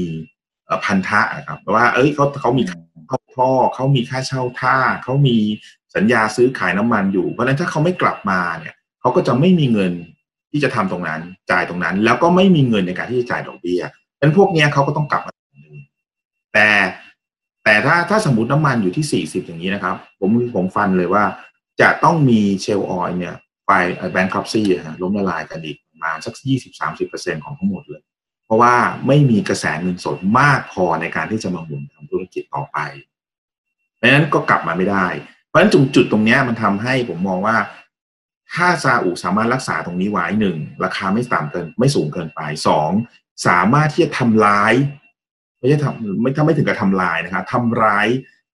[0.85, 2.63] พันธะอะครับว่า เอ้ยเขาเขามี
[3.07, 5.37] เข้าท่อเขามีค่าเช่าท่าเขามี
[5.95, 9.93] สัญญาซื้อขายน้ำมันอยู่ เพราะฉะนั้นถ้าเขาไม่กลับมาเนี่ยเขาก็จะไม่มีเงิน
[10.51, 11.21] ที่จะทำตรงนั้น
[11.51, 15.33] จ่ายตรงนั้น แล้วก็ไม่มีเงินในการที่จะจ่ายดอกเบี้ยเพราะฉะนั้นพวกเนี้ยเขาก็ต้องกลับมา
[16.53, 16.69] แต่
[17.63, 21.23] แต่ถ้าถ้าสมมติน้ำมันอยู่ที่สี่สิบอย่างนี้นะครับ ผมผมฟันเลยว่า
[21.81, 23.35] จะต้องมีเชลออยเนี่ย
[23.67, 23.71] ไป
[24.11, 24.65] แบงค์ครัปซี่
[25.01, 28.01] ล้มละลายกันอีกประมาณสักยี่สิบสามสิบเปอร์เซ็นของทั้งหมดเลย
[28.47, 28.75] เพราะว่า
[29.07, 32.77] ไม่มีกระแสเงินสดมากพอในการที่จะมาหมุนทำธุรกิจต่อไป
[33.95, 35.07] เพราะฉะนั้นก็กลับมาไม่ได้
[35.47, 37.57] เพราะฉะนั้นจุดจุดตรงนี้มันทำให้ผมมองว่า
[38.53, 42.91] ถ้าซาอุสามารถรักษาตรงนี้ไว้หนึ่งราคาไม่ต่ำเกิน ไม่สูงเกินไปสอง
[43.47, 44.73] สามารถที่จะทำร้าย
[45.59, 48.07] ไม่ใช่ทำไม่ถ้าไม่ถึงกับทำลายนะครับทำร้าย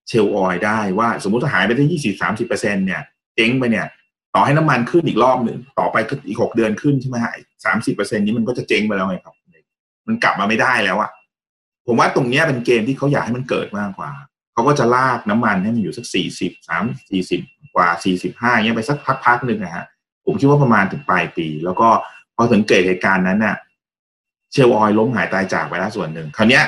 [0.07, 3.01] เชลออยได้ว่า สมมติถ้าหายไปได้ยี่สิบสามสิบเปอร์เซ็นเนี่ย
[3.35, 3.87] เจ๊งไปเนี่ย
[4.35, 5.95] ต่อให้น้ำมันขึ้นอีกรอบหนึ่งต่อไป
[6.27, 7.33] อีกหกเดือนขึ้นใช่ไหมฮะ
[7.65, 9.33] สามสิบเปอร์เซ็นนี้มันก็จะเจ๊งไปแล้วไงครับ
[10.07, 11.11] มันกลับมาไม่ได้แล้วอะ
[11.85, 14.11] ผมว่าตรงเนี้ยเป็นเกมที่เขาอยากให้มันเกิดมากกว่า
[14.53, 17.41] เขาก็จะลากน้ำมันให้มันอยู่สักสี่สิบสามสี่สิบ
[17.75, 19.85] กว่าสี่สิบห้าเงี้ยไปสักพักๆหนึ่งนะฮะ
[20.25, 21.89] ผมคิดว่าประมาณถึงปลายปี แล้วก็
[22.35, 23.55] พอถึงเกิดเหตุการณ์นั้นน่ะ
[24.51, 26.63] เชลออยล้มหายตายจากไปแล้วส่วนหนึ่งคราวเนี้ย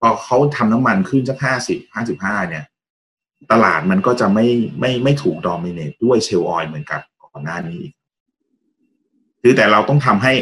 [0.00, 2.64] พอเขาทำน้ำมันขึ้นสักห้าสิบห้าสิบห้าเนี่ย
[3.52, 4.46] ตลาดมันก็จะไม่
[4.80, 7.92] ไม่ไม่ถูกดอมิเนตด้วยเชลออยเหมือนกับก่อนหน้านี้อีก
[9.42, 10.32] คือแต่เราต้องทำให้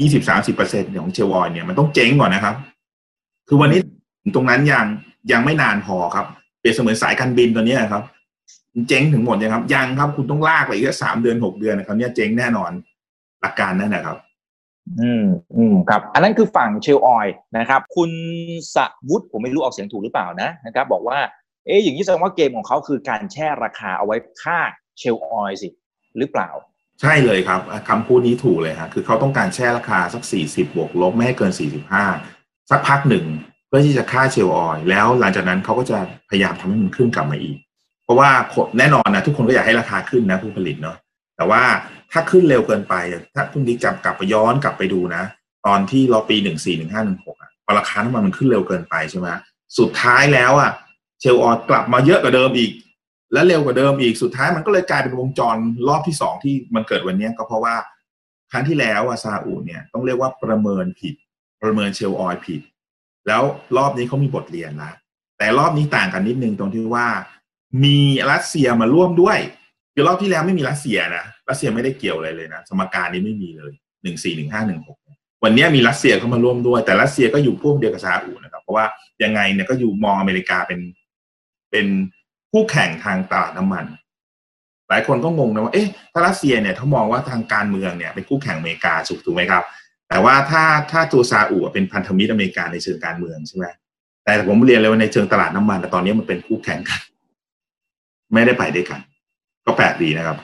[0.00, 2.54] ยี่สิบสามสิบเปอร์เซ็นต์ของเชลออยเนี่ยมันต้องเจ๊งก่อนนะครับ
[3.48, 3.80] คือวันนี้
[4.34, 4.86] ตรงนั้นยัง
[5.32, 6.26] ยังไม่นานพอครับ
[6.60, 8.02] เปรียบเสมือนสายการบินตัวนี้ครับ
[8.88, 12.70] เจ๊งถึงหมดยังครับ ยังครับ คุณต้องลากไปอีกสามเดือนหกเดือนนะครับ เนี่ยเจ๊งแน่นอน
[13.40, 14.16] หลักการนั่นนะครับ
[15.00, 15.24] อืม
[15.56, 18.10] อืมครับ อันนั้นคือฝั่งเชลออยนะครับ คุณ
[18.74, 18.76] ส
[19.08, 21.18] วุฒิผมไม่รู้ออกเสียงถูกหรือเปล่านะนะครับ บอกว่า
[21.66, 24.58] เอ๊ะอย่างนี้แสดงว่าเกมของเขาคือการแช่ราคาเอาไว้ค่า
[24.98, 25.68] เชลออยสิ
[26.18, 26.50] หรือเปล่า
[27.00, 32.04] ใช่เลยครับคำพูดนี้ถูกเลยฮะคือเขาต้องการแช่ราคาสักสี่สิบบวกลบไม่ให้เกินสี่สิบห้า
[32.70, 33.26] สักพักหนึ่ง
[33.68, 35.98] เพื่อที่จะค่าเชลออยแล้วหลังจากนั้นเขาก็จะ
[36.30, 37.56] พยายามทำให้มันขึ้นกลับมาอีก
[38.04, 38.30] เพราะว่า
[38.78, 40.96] แน่นอนนะทุกคนก็อยากให้ราคาขึ้นนะผู้ผลิตเนาะ
[41.36, 41.62] แต่ว่า
[42.12, 42.94] ถ้าขึ้นเร็วเกินไป
[43.34, 45.22] ถ้าคุณดิจับกลับไปย้อนกลับไปดูนะ
[45.66, 49.28] ตอนที่เราปีหนึ่งสี่หนึ่งห้าหนึ่งหกอะพอราคาน้ำมันมันขึ้นเร็วเกินไปใช่ไหม
[49.78, 50.70] สุดท้ายแล้วอะ
[51.20, 52.70] เชลออยกลับมาเยอะกว่าเดิมอีก
[53.32, 55.56] และเร็วกว่าเดิมอีกสุดท้ายมันก็เลยกลายเป็นวงจร
[55.88, 57.74] รอบที่สองที่มันเกิดวันนี้ก็เพราะว่า
[58.52, 61.14] ครั้งที่แล้วอะซาอุเนี่ยต้องเรียกว่าประเมินผิด
[61.62, 62.60] ประเมินเชลออยผิด
[63.26, 63.42] แล้ว
[63.76, 64.92] รอบนี้เขามีบทเรียนนะ
[65.38, 67.06] แต่รอบนี้ต่างกันนิดนึงตรงที่ว่า
[67.84, 67.98] มี
[68.32, 69.38] รัสเซียมาร่วมด้วย
[69.94, 73.72] คือรอบที่แล้วไม่มีรัสเซียนะรัสเซียไม่ได้เกี่ยวอะไรเลยนะสมการนี้ไม่มีเลย
[74.02, 74.98] หนึ่งสี่หนึ่งห้าหนึ่งหก
[75.44, 78.86] วันนี้มีรัสเซียเข้ามาร่วมด้วย แต่รัสเซียก็อยู่พวกเดียวกับซาอุนะครับเพราะว่า
[79.22, 80.80] ยังไงเนี่ยก็อยู่มองอเมริกาเป็น
[81.70, 81.86] เป็น
[82.52, 83.84] คู่แข่งทางตลาดน้ำมัน
[84.88, 89.62] หลายคนก็งงนะว่าเอ๊ะถ้ารัสเซียเนี่ยเขามองว่าทางการเมืองเนี่ยเป็นคู่แข่งอเมริกาถูกถูกไหมครับ
[90.08, 93.66] แต่ว่าถ้าถ้าตัวซาอุเป็นพันธมิตรอเมริกาในเชิงการเมืองใช่ไหม
[94.24, 97.00] แต่ผมเรียนเลยว่าในเชิงตลาดน้ำมันแต่ตอนนี้มันเป็นคู่แข่งกัน
[98.32, 99.00] ไม่ได้ไปด้วยกัน
[99.66, 100.36] ก็แปลกดีนะครับ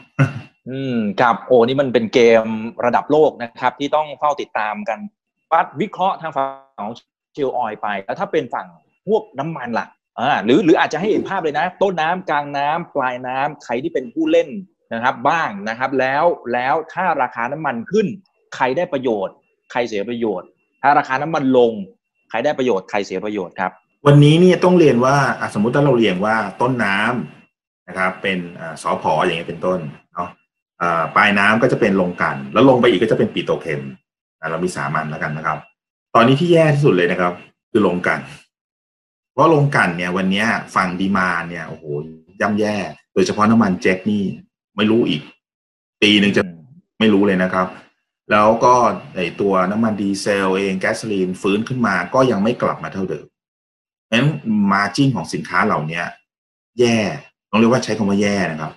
[0.69, 2.45] อืมครับโอ้นี่มันเป็นเกม
[2.85, 4.99] ระดับโลกนะครับ ที่ต้องเฝ้าติดตามกัน
[5.53, 6.93] วัดวิเคราะห์ทางฝั่งของ
[7.35, 8.67] เชลออยไป แล้วถ้าเป็นฝั่ง
[9.09, 9.87] พวกน้ำมันล่ะ
[10.21, 14.49] อ่าหรือหรืออาจจะให้เห็นภาพเลยนะ ต้นน้ำกลางน้ำปลายน้ำใครที่เป็นผู้เล่น
[14.93, 18.07] นะครับ บ้างนะครับ แล้วแล้วถ้าราคาน้ำมันขึ้น
[18.57, 19.35] ใครได้ประโยชน์
[19.73, 20.49] ใครเสียประโยชน์
[20.83, 21.73] ถ้าราคาน้ำมันลง
[22.31, 23.73] ใครได้ประโยชน์ใครเสียประโยชน์ครับ
[24.07, 25.17] วันนี้เนี่ยต้องเรียนว่า
[25.55, 28.39] สมมุติถ้าเราเรียนว่าต้นน้ำนะครับ เป็น
[28.83, 29.81] สอพออย่างเงี้ยเป็นต้น
[30.15, 30.29] เนาะ
[31.17, 33.83] ปลายน้ำก็จะเป็นลงกัน แล้วลงไปอีกก็จะเป็นปีโตเคม
[34.51, 35.59] เรามีสามันแล้วกันนะครับ
[36.15, 37.33] ตอนนี้ที่แย่ที่สุดเลยนะครับ
[37.71, 38.19] คือลงกัน
[39.39, 41.85] ราะลงกันเนี่ยวันนี้ฝั่งดีมาเนี่ยโอ้โห
[42.41, 42.77] ย่ำแย่
[43.15, 44.23] โดยเฉพาะน้ำมันเจ็คนี่
[44.77, 45.23] ไม่รู้อีก
[46.03, 46.43] ปีหนึ่งจะ
[47.01, 47.69] ไม่รู้เลยนะครับ
[48.31, 48.75] แล้วก็
[49.15, 53.27] ไอตัวน้ำมันดีเซลเองแก๊สโซลีนฟื้นขึ้นมาก็ยังไม่กลับมาเท่าเดิม
[54.07, 54.29] เพราะฉะนั้น
[54.73, 56.03] มาจิ้นของสินค้าเหล่านี้
[56.81, 56.99] แย่
[57.51, 58.73] ต้องเรียกว่าใช้คำว่าแย่นะครับ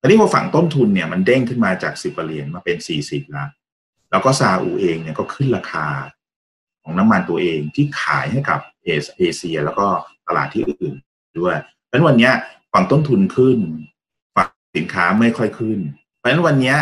[0.00, 3.48] อันนี้พอฝั่งต้นทุนเนี่ยมันเด้งขึ้นมาจากสิบเหรียญมาเป็นสี่สิบแล้ว
[4.10, 5.86] แล้วก็ซาอุเองเนี่ยก็ขึ้นราคา
[6.88, 9.86] ของน้ำมันตัวเองที่ขายให้กับเอเชีย แล้วก็
[10.28, 10.94] ตลาดที่อื่น
[11.40, 12.30] ด้วยเพราะฉะนั้นวันนี้
[12.72, 13.58] ฝั่งต้นทุนขึ้น
[14.36, 15.78] ฝั่งสินค้าไม่ค่อยขึ้น
[16.16, 16.74] เพราะฉะนั้นวันนี้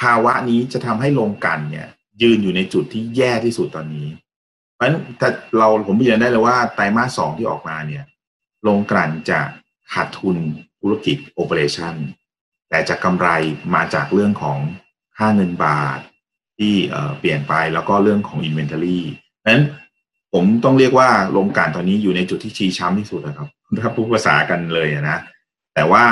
[0.00, 1.88] ภาวะนี้จะทำให้ลงกันเนี่ย
[2.22, 4.08] ยืนอยู่ในจุดที่แย่ที่สุดตอนนี้
[4.74, 8.04] เพราะฉะนั้นถ้าเราผมยืนได้เลยว่าไตรมาสสองที่ออกมาเนี่ย
[8.66, 9.40] ลงกลั่นจะ
[9.92, 10.36] ขาดทุน
[10.80, 11.94] ธุรกิจโอเปอเรชั่น
[12.68, 13.28] แต่จะกำไร
[13.74, 14.58] มาจากเรื่องของ
[15.16, 16.00] ค่าเงินบาท
[16.58, 16.74] ที่
[17.18, 19.62] เปลี่ยนไปแล้วก็เรื่องของ Inventory นั้น นั้น
[20.32, 23.48] ผมต้องเรียกว่าลงการตอนนี้อยู่ในจุดที่ชี้ช้ำที่สุดนะครับ
[23.82, 25.18] ถ้าพูดภาษากันเลยนะ
[25.74, 26.04] แต่ว่า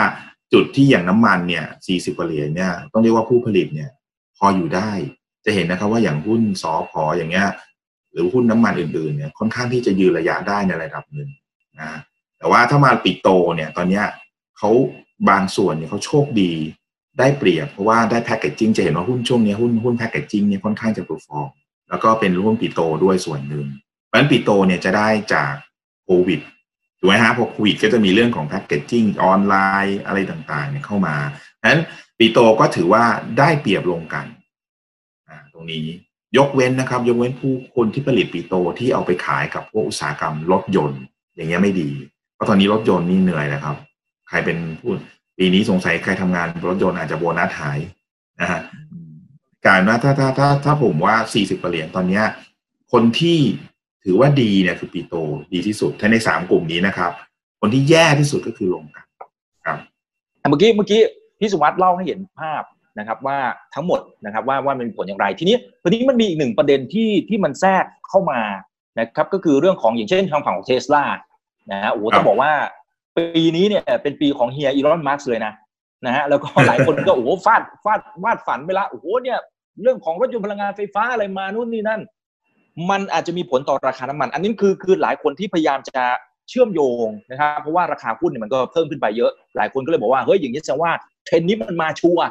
[0.52, 3.90] จุดที่อย่างน้ำมันเนี่ย40กว่าเหรียญเนี่ยต้องเรียกว่าผู้ผลิตเนี่ย
[4.36, 4.90] พออยู่ได้
[5.44, 7.48] จะเห็นนะครับว่าอย่างหุ้นสอพออย่างเงี้ย
[8.12, 11.28] หรือหุ้นน้ำมันอื่นๆเนี่ยค่อนข้างที่จะยืนระยะได้ในระดับหนึ่ง
[11.80, 11.98] นะ
[12.38, 14.04] แต่ว่าถ้ามาปิโตรเนี่ยตอนเนี้ย
[14.58, 14.70] เขา
[15.28, 16.52] บางส่วนเนี่ยเขาโชคดี
[17.18, 21.50] ได้เปรียบเพราะว่าได้ packaging จะเห็นว่าหุ้นช่วงนี้หุ้นหุ้น packaging เนี่ยค่อนข้างจะ perform
[21.88, 23.66] แล้วก็เป็นร่วมปิโตรด้วยส่วนหนึ่ง
[24.06, 25.54] เพราะฉะนั้นปิโตรเนี่ยจะได้จาก
[26.04, 26.40] โควิด
[26.98, 29.54] ถูกไหมฮะพอโควิดก็จะมีเรื่องของ packaging ออนไล
[29.86, 31.16] น์อะไรต่างๆเนี่ยเข้ามา
[31.60, 31.82] ดังนั้น
[32.18, 33.04] ปิโตรก็ถือว่า
[33.38, 34.26] ได้เปรียบโรงกลั่น
[35.52, 35.86] ตรงนี้
[36.36, 41.02] ยกเว้นนะครับ ยกเว้นผู้คนที่ผลิตปิโตรที่เอาไปขายกับพวกอุตสาหกรรมรถยนต์
[41.34, 41.90] อย่างเงี้ยไม่ดี
[42.34, 43.76] เพราะตอนนี้รถยนต์นี่เหนื่อยนะครับ
[44.28, 44.90] ใครเป็นผู้
[45.38, 47.78] ปีนี้สงสัยใครทำงานรถยนต์อาจจะโบนัสหาย
[48.40, 48.60] นะฮะ
[49.66, 52.24] การว่าถ้าถ้าถ้าถ้าผมว่าสี่สิบเหรียญตอนเนี้ย
[52.92, 53.38] คนที่
[54.04, 55.14] ถือว่าดีเนี่ยคือปีโต
[55.52, 57.12] ดีที่สุดถ้าในสามกลุ่มนี้นะครับ
[57.60, 59.04] คนที่แย่ที่สุดก็คือลงกัน
[59.64, 59.78] ครับ
[60.48, 61.00] เมื่อกี้เมื่อกี้
[61.38, 62.62] พี่สุวัสด์เล่าให้เห็นภาพ
[62.98, 63.38] นะครับว่า
[63.74, 68.40] ทั้งหมดนะครับว่าว่ามันมีผลอย่างไรทีนี้ทีนี้มันมีอีกหนึ่งประเด็นที่ที่มันแทรกเข้ามา
[68.98, 71.04] นะครับก็คือเรื่องของอย่างเช่นทางฝั่งของเทสลา
[71.72, 72.52] นะฮะโอ้โหต้องบอกว่า
[73.16, 75.52] ปีนี้เนี่ยเป็นปีของเฮียอีลอนมัสก์เลยนะ
[76.06, 79.38] นะฮะแล้วก็หลายคนก็โอ้โหฟาดฟาดวาดฝันไปละโอ้โหเนี่ย
[79.82, 82.00] เรื่องของรถยนต์พลังงานไฟฟ้าอะไรมานู่นนี่นั่น
[82.90, 86.02] มันอาจจะมีผลต่อราคาน้ำมัน อันนี้คือคือหลายคนที่พยายามจะ
[86.48, 90.92] เชื่อมโยงนะครับเพราะว่าราคาหุ้นเนี่ยมันก็เพิ่มขึ้นไปเยอะ หลายคนก็เลยบอกว่าเฮ้ยอย่างนี้แสดงว่า
[91.24, 92.24] เทรนนี้มันมาชัวร์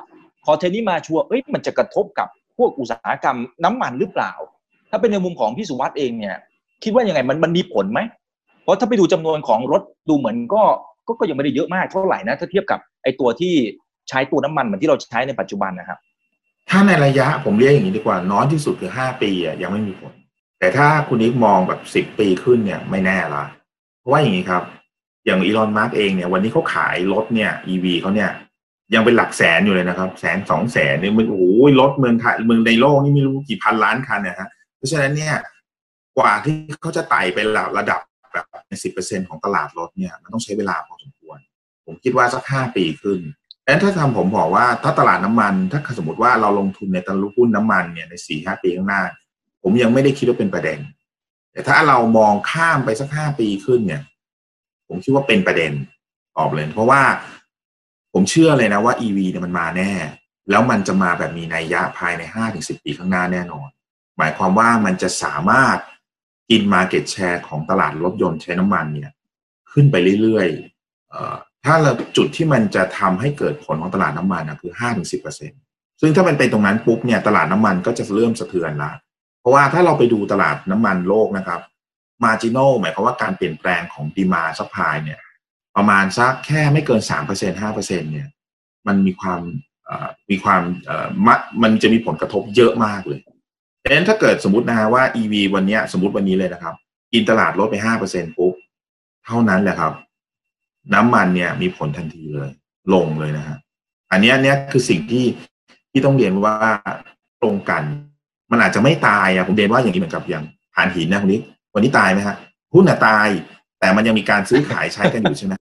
[0.45, 2.27] พอเทรนนี้มาชัวร์เอ้ยมันจะกระทบกับ
[2.57, 4.33] พวกอุตสาหกรรมน้ำมันหรือเปล่า
[4.91, 6.35] ถ้าเป็นในมุมของพี่สุวัสด์เองเนี่ย
[6.83, 7.99] คิดว่ายังไงมันมันมีผลไหม
[8.63, 10.63] เพราะถ้าไปดูจำนวนของรถดูเหมือนก็
[11.07, 13.53] ก็ก็ยังไม่ได้เยอะมากเท่าไหร่นะถ้าเทียบกับไอตัวที่
[14.09, 15.99] ใช้ตัวน้ำมันเหมือนที่เราใช้ในปัจจุบันนะครับ
[16.69, 20.13] ถ้าในระยะผมเรียกอย่างนี้ดีกว่าน้อยที่สุดคือห้าปีอะยังไม่มีผล
[20.59, 23.45] แต่ถ้าคุณนิกมองแบบสิบปีขึ้นเนี่ยไม่แน่ละ
[23.99, 24.63] เพราะว่าอย่างนี้ครับ
[25.25, 28.31] อย่างอีลอนมาร์กเองเนี่ยวันนี้เขาขายรถเนี่ย EV เขาเนี่ย
[28.93, 31.43] ยังเป็นหลักแสนอยู่เลยนะครับ แสนสองแสนเนี่ยมันโอ้โห
[31.79, 35.35] รถเมืองไทยเมืองในโลกนี่ไม่รู้กี่พันล้านคันนะฮะเพราะฉะนั้นเนี่ย
[36.17, 37.37] กว่าที่เขาจะไต่ไป
[37.77, 38.01] ระดับ
[38.33, 38.45] แบบ
[38.83, 41.37] สิบเปอร์เซ็นของตลาดรถเนี่ยมันต้องใช้เวลาพอสมควร
[41.85, 43.19] ผมคิดว่าสักห้าปีขึ้น
[43.67, 49.01] งั้นถ้าทำผมบอกว่าถ้าตลาดน้ำมัน ถ้าสมมติว่าเราลงทุนในตลาดหุ้นน้ำมันเนี่ยในสี่ห้าปีข้างหน้า
[49.63, 50.79] ผมยังไม่ได้คิดว่าเป็นประเด็น
[51.51, 54.01] แต่ถ้าเรามองข้ามไปสักห้าปีขึ้นเนี่ย
[54.87, 55.71] ผมคิดว่าเป็นประเด็น
[56.37, 57.01] ออกเลยเพราะว่า
[58.13, 59.93] ผมเชื่อเลยนะว่า EV เนี่ยมันมาแน่
[60.49, 63.69] แล้วมันจะมาแบบมีนัยยะภายในห้าถึงสิบปีข้างหน้าแน่นอน
[64.17, 65.77] หมายความว่ามันจะสามารถ
[66.49, 69.11] กิน Market Share ของตลาดรถยนต์ใช้น้ำมันเนี่ย
[69.71, 75.51] ขึ้นไปเรื่อยๆ ถ้าเราจุดที่มันจะทำให้เกิดผลของตลาดน้ำมันนะคือห้าถึงสิบเปอร์เซ็น
[76.01, 78.91] ซึ่งถ้ามันเป็นตรงนั้นปุ๊บเนี่ยตลาดน้ำมันก็จะเริ่มสะเทือนละ
[79.39, 81.61] เพราะว่าถ้าเราไปดูตลาดน้ำมันโลกนะครับ
[82.23, 85.19] marginal หมายความว่าการเปลี่ยนแปลงของ demand supply เนี่ย
[85.75, 88.27] ประมาณสักแค่ไม่เกินสามเปอร์เซ็นต์ห้าเปอร์เซ็นต์เนี่ย
[88.87, 89.41] มันมีความ
[90.29, 90.61] มีความ
[91.63, 93.19] มันจะมีผลกระทบเยอะมากเลย
[93.83, 96.75] ดังนั้นถ้าเกิดสมมตินะว่า EV วันนี้สมมติวันนี้เลยนะครับ
[97.13, 98.53] กินตลาดลดไปห้าเปอร์เซ็นต์ปุ๊บ
[99.25, 99.93] เท่านั้นแหละครับ
[100.93, 102.49] น้ำมันเนี่ยมีผลทันทีเลย
[102.93, 103.57] ลงเลยนะฮะ
[104.11, 105.25] อันนี้เนี่ยคือสิ่งที่
[105.91, 106.55] ที่ต้องเรียนว่า
[107.41, 107.83] ตรงกัน
[108.51, 110.43] มันอาจจะไม่ตายอะผมเรียนว่าอย่างนี้เหมือนกับอย่าง
[110.75, 111.41] ผ่านหินนะคนนี้
[111.73, 112.35] วันนี้ตายไหมฮะ
[112.73, 113.27] หุ้นอะตาย
[113.79, 115.53] แต่มันยังมีการซื้อขายใช้กันอยู่ใช่ไหม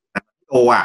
[0.48, 0.84] โตอะ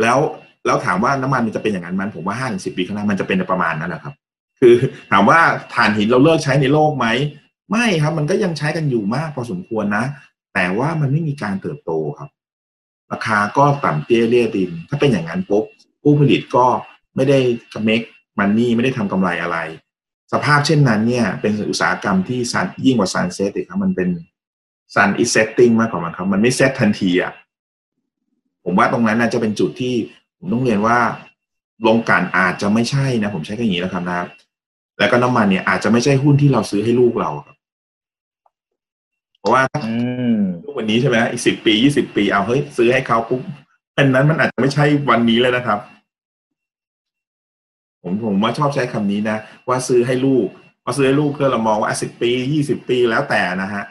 [0.00, 0.18] แล้ว
[0.66, 4.14] แล้วถามว่าน้ำมันมันจะเป็นอย่างนั้นมันผมว่าห้าถึงสิบปีข้างหน้ามันจะเป็นประมาณนั้นแหละครับ
[4.60, 4.74] คือ
[5.10, 5.40] ถามว่า
[5.74, 7.06] ถ่านหินเราเลิกใช้ในโลกไหม
[7.70, 10.04] ไม่ครับ มันก็ยังใช้กันอยู่มากพอสมควรนะ
[10.54, 12.28] แต่ว่ามันไม่มีการเติบโตครับ
[13.12, 15.64] ราคาก็ต่ำเตี้ยเลี่ยดิน ถ้าเป็นอย่างนั้นปุ๊บ
[16.02, 16.66] ผู้ผลิตก็
[17.16, 17.38] ไม่ได้
[17.72, 18.00] make
[18.38, 19.58] money ไม่ได้ทำกำไรอะไร
[20.32, 24.08] สภาพเช่นนั้นเนี่ยเป็นอุตสาหกรรมที่ sun ยิ่งกว่า sunset อีกครับมันเป็น
[24.94, 27.32] sun is setting มากกว่ามันครับ มันไม่เซตทันทีอะ
[28.64, 29.94] ผมว่าตรงนั้นน่าจะเป็นจุดที่
[30.38, 30.98] ผมต้องเรียนว่า
[31.86, 34.20] โรงกลั่นอาจจะไม่ใช่นะ ผมใช้แค่อย่างนี้แล้วครับนะ
[34.98, 37.53] แล้วก็น้ำมันเนี่ยอาจจะไม่ใช่หุ้นที่เราซื้อให้ลูกเราครับ
[39.44, 39.62] เพราะว่า
[40.64, 43.40] ลูกวันนี้ใช่ไหมอีกสิบปียี่สิบปีเอาเฮ้ยซื้อให้เขาปุ๊บ
[43.96, 45.78] อันนั้นมันอาจจะไม่ใช่วันนี้เลยนะครับ
[48.02, 50.46] ผมผมว่าชอบใช้คำนี้นะ ว่าซื้อให้ลูก
[50.84, 53.84] ว่าซื้อให้ลูกเพื่อเรามองว่าสิบปียี่สิบปีแล้วแต่นะฮะ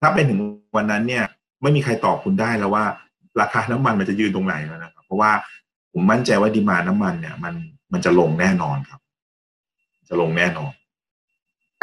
[0.00, 0.40] ถ้าเป็นถึง
[0.76, 1.24] วันนั้นเนี่ย
[1.62, 2.84] ไม่มีใครตอบคุณได้แล้วว่า
[3.40, 5.32] ราคาน้ำมันมันจะยืนตรงไหนแล้วนะครับ เพราะว่า
[5.92, 7.54] ผมมั่นใจว่าดีมาน้ำมันเนี่ย มัน
[7.92, 9.00] มันจะลงแน่นอนครับ
[10.08, 10.72] จะลงแน่นอน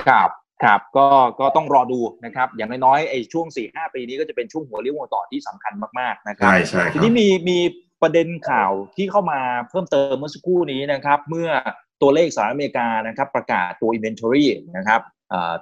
[0.04, 0.30] ครับ
[0.64, 1.08] ครับก็
[1.40, 7.58] ก็ต้องรอดูนะครับ อย่างน้อยๆไอ้ช่วงสี่ห้าปีนี้ก็จะเป็นช่วงหัวเลี้ยวหัวต่อที่สำคัญมากๆนะครับใช่ใช่ทีนี้มีมี
[8.02, 11.50] ประเด็นข่าวที่เข้ามาเพิ่มเติมเมื่อสักครู่นี้นะครับ เมื่อ
[12.02, 14.46] ตัวเลขสหรัฐอเมริกานะครับ ประกาศตัว inventory
[14.78, 15.02] นะครับ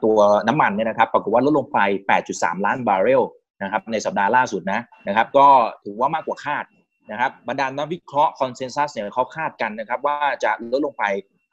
[0.04, 1.80] ตัวน้ำมันเนี่ยนะครับ ปรากฏว่าลดลงไป
[2.24, 3.24] 8.3 ล้านบาร์เรล
[3.64, 5.48] นะครับในสัปดาห์ล่าสุดนะนะครับ ก็
[5.84, 6.66] ถือว่ามากกว่าคาด
[7.12, 11.04] นะครับบรรดานักวิเคราะห์ consensus เนี่ยเขาคาดกันนะครับ ว่าจะลดลงไป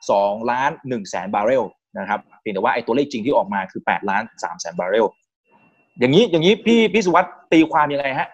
[0.01, 1.65] 2 ล้าน1แสนบาร์เรล
[1.98, 5.07] นะครับเพียงแต่ว่าไอ้ตัวเลขจริงที่ออกมาคือ8ล้าน3แสนบาร์เรล
[5.98, 8.29] อย่างนี้อย่างนี้พี่พี่สุวัสด์ตีความยังไงฮะ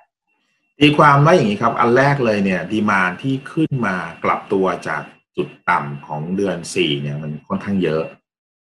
[0.81, 5.03] ตีความว่าอย่างนี้ครับ อันแรกเลยเนี่ย demand ที่ขึ้นมากลับตัวจาก
[5.37, 8.03] จุดต่ำของเดือนสี่เนี่ยมันค่อนข้างเยอะ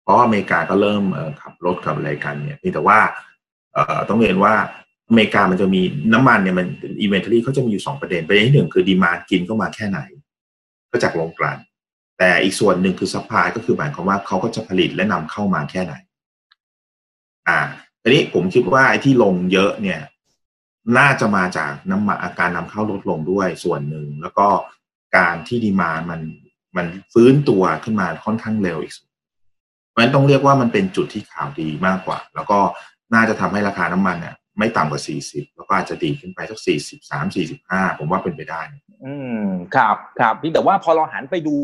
[0.04, 1.04] เพราะอเมริกาก็เริ่ม
[1.42, 3.00] ขับรถขับอะไรกันเนี่ยแต่ว่า
[4.10, 4.54] ต้องเรียนว่า
[5.10, 5.82] อเมริกามันจะมี
[6.14, 6.68] น้ำมันเนี่ยมัน
[7.02, 10.00] inventory เขาจะมีอยู่สองประเด็นประเด็นที่หนึ่งคือ demand กินเข้ามาแค่ไหน
[10.92, 11.58] ก็จากโรงกลั่น
[12.18, 15.94] แต่อีกส่วนหนึ่งคือ supply ก็คือหมายความว่าเขาก็จะผลิตและนำเข้ามาแค่ไหน
[17.48, 17.60] อ่า
[18.02, 20.02] ทีนี้ผมคิดว่าไอ้ที่ลงเยอะเนี่ย
[20.98, 24.48] น่าจะมาจากน้ำมันอาการนำเข้าลดลงด้วยส่วนหนึ่ง แล้วก็
[25.18, 26.22] การที่ดีมามัน
[26.76, 28.94] มันฟื้นตัวขึ้นมาค่อนข้างเร็วอีก
[29.90, 32.60] เพราะฉะนั้นต้องเรียกว่ามันเป็นจุดที่ข่าวดีมากกว่า แล้วก็
[33.14, 36.60] น่าจะทำให้ราคาน้ำมันเนี่ยไม่ต่ำกว่า 40 แล้วก็อาจจะดีขึ้นไปสัก
[37.02, 38.62] 43 45 ผมว่าเป็นไปได้
[39.06, 41.56] อืม ครับ ครับ พี่แต่ว่าพอเราหันไปดู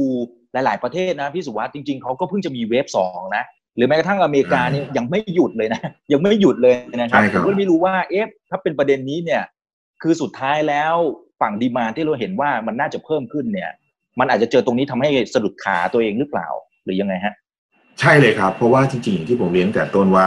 [0.54, 3.44] หลาย ๆประเทศนะพี่สุวัสด์จริงๆเขาก็เพิ่งจะมีเวฟสองนะ
[3.76, 5.82] หรือแม้กระทั่งอเมริกาเนี่ยยังไม่หยุดเลยนะ
[6.14, 9.44] ยังไม่หยุดเลยนะครับผมก็ไม่รู้ว่าเอฟถ้าเป็นประเด็นนี้เนี่ย
[10.02, 10.96] คือสุดท้ายแล้ว
[11.42, 13.70] ฝั่งดีมาที่เราเห็นว่ามันน่าจะเพิ่มขึ้นเนี่ย
[14.20, 16.48] มันอาจจะเจอตรงนี้ทำให้สะดุดขาตัวเองหรือเปล่า
[16.84, 17.34] หรือยังไงฮะ
[18.00, 20.26] ใช่เลยครับ เพราะว่าจริงๆที่ผมเรียนแต่ต้นว่า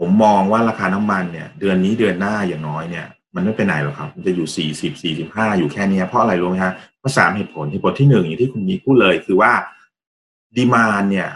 [0.00, 9.52] ผมมองว่าราคาน้ำมันเนี่ย เดือนนี้เดือนหน้าอย่างน้อยเนี่ย มันไม่ไปไหนหรอกครับ มันจะอยู่สี่สิบสี่สิบห้าอยู่แค่นี้เพราะอะไรรู้ไหมฮะ เพราะสามเหตุผลเหตุผลที่หนึ่งอย่างที่คุณมีพูดเลยคือว่า
[10.56, 11.28] demand เนี่ย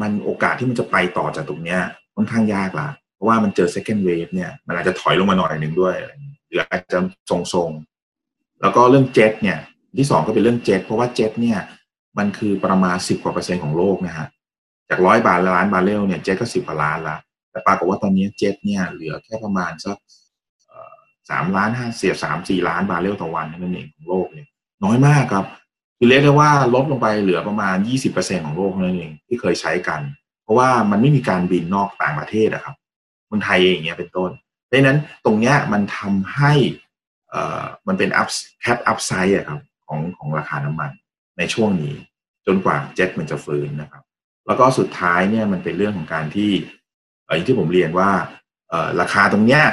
[0.00, 1.80] มันโอกาสที่มันจะไปต่อจากตรงเนี้ย
[2.14, 5.94] ค่อนข้างยากละเพราะว่ามันเจอ second wave เนี่ย มันอาจจะถอยลงมาหน่อยหนึ่งด้วย
[6.46, 6.98] หรืออาจจะ
[7.30, 9.58] ทรงๆ แล้วก็เรื่องเจ็ตเนี่ย
[9.98, 11.58] ที่สองก็เป็นเรื่องเจ็ตเพราะว่าเจ็ตเนี่ย
[12.18, 14.26] มันคือประมาณสิบกว่าเปอร์เซ็นต์ของโลกนะฮะ
[14.88, 17.16] จากร้อยบาทล้านบาร์เรลเนี่ยเจ็ตก็สิบกว่าล้านละ
[17.50, 19.96] แต่ปรากฏว่าตอนนี้เจ็ตเนี่ยเหลือแค่ประมาณสัก
[21.30, 24.48] สามล้านห้าเสียสามสี่ล้านบาร์เรลต่อวันนั่นเองของโลกเนี่ย
[24.84, 25.44] น้อยมากครับ
[25.98, 30.00] คือเรียกได้ว่าลดลงไปเหลือประมาณยี่สิบเปอร์เซ็นของโลกนั่นเองที่เคยใช้กัน
[30.42, 32.74] เพราะว่ามันไม่มีการบินนอกต่างประเทศอะครับ
[33.26, 34.30] เมืองไทยอย่างเงี้ยเป็นต้น
[34.70, 36.52] ดังนั้นตรงเนี้ยมันทำให้
[37.30, 38.28] เอ่อมันเป็นอัพ
[38.60, 40.90] แคปอัพไซด์อะครับของของราคาน้ำมัน
[41.38, 41.94] ในช่วงนี้
[42.46, 44.02] จนกว่าเจ็ตมันจะฟื้นนะครับ
[44.46, 46.52] แล้วก็สุดท้ายเนี่ยมันเป็นเรื่องของการที่
[47.34, 48.10] อย่างที่ผมเรียนว่า
[49.00, 49.64] ราคาตรงเนี้ย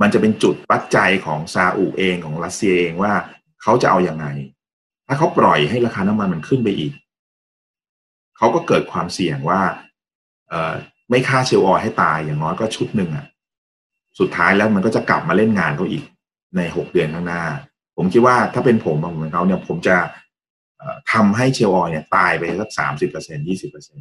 [0.00, 3.12] มันจะเป็นจุดวัดใจของซาอุเองของรัสเซียเองว่า
[3.68, 4.26] เขาจะเอาอยัางไง
[5.06, 6.92] ถ้าเขาปล่อยให้ราคาน้ำมันมันขึ้นไปอีก
[8.36, 9.60] เขาก็เกิดความเสี่ยงว่า
[10.48, 10.74] เออ
[11.10, 13.26] ไม่ฆ่าเชลออยให้ตายอย่างน้อยก็ชุดหนึ่งอะ
[14.18, 16.04] สุดท้ายแล้วมันก็จะกลับมาเล่นงานเขาอีก
[16.56, 17.44] ในหกเดือนข้างหน้า
[17.96, 19.96] ผมคิดว่าถ้าเป็นผมเหมือนเขาเนี่ย ผมจะ
[21.12, 23.98] ทำให้เชลออยเนี่ย ตายไปสักสามสิบเปอร์เซ็นยี่สิบเปอร์เซ็น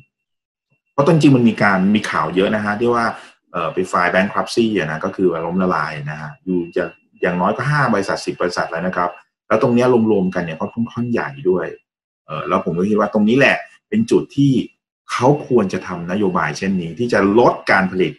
[0.93, 3.05] เพราะจริงมันมีการมีข่าวเยอะนะฮะที่ว่า
[3.51, 6.83] เออไปไฟล์แบงค์ครัปซี่นะก็คือล้มละลายนะฮะอยู่จะ
[7.21, 9.09] อย่างน้อยก็ห้าบริษัทสิบบริษัทแล้วนะครับ
[9.47, 11.67] แล้วตรงนี้รวมๆกันเนี่ยก็ค่อนข้างใหญ่ด้วย
[12.25, 13.57] เออแล้วผมก็คิดว่าตรงนี้แหละ
[13.89, 14.51] เป็นจุดที่
[15.11, 18.13] เขาควรจะทำนโยบายเช่นนี้ ที่จะลดการผลิต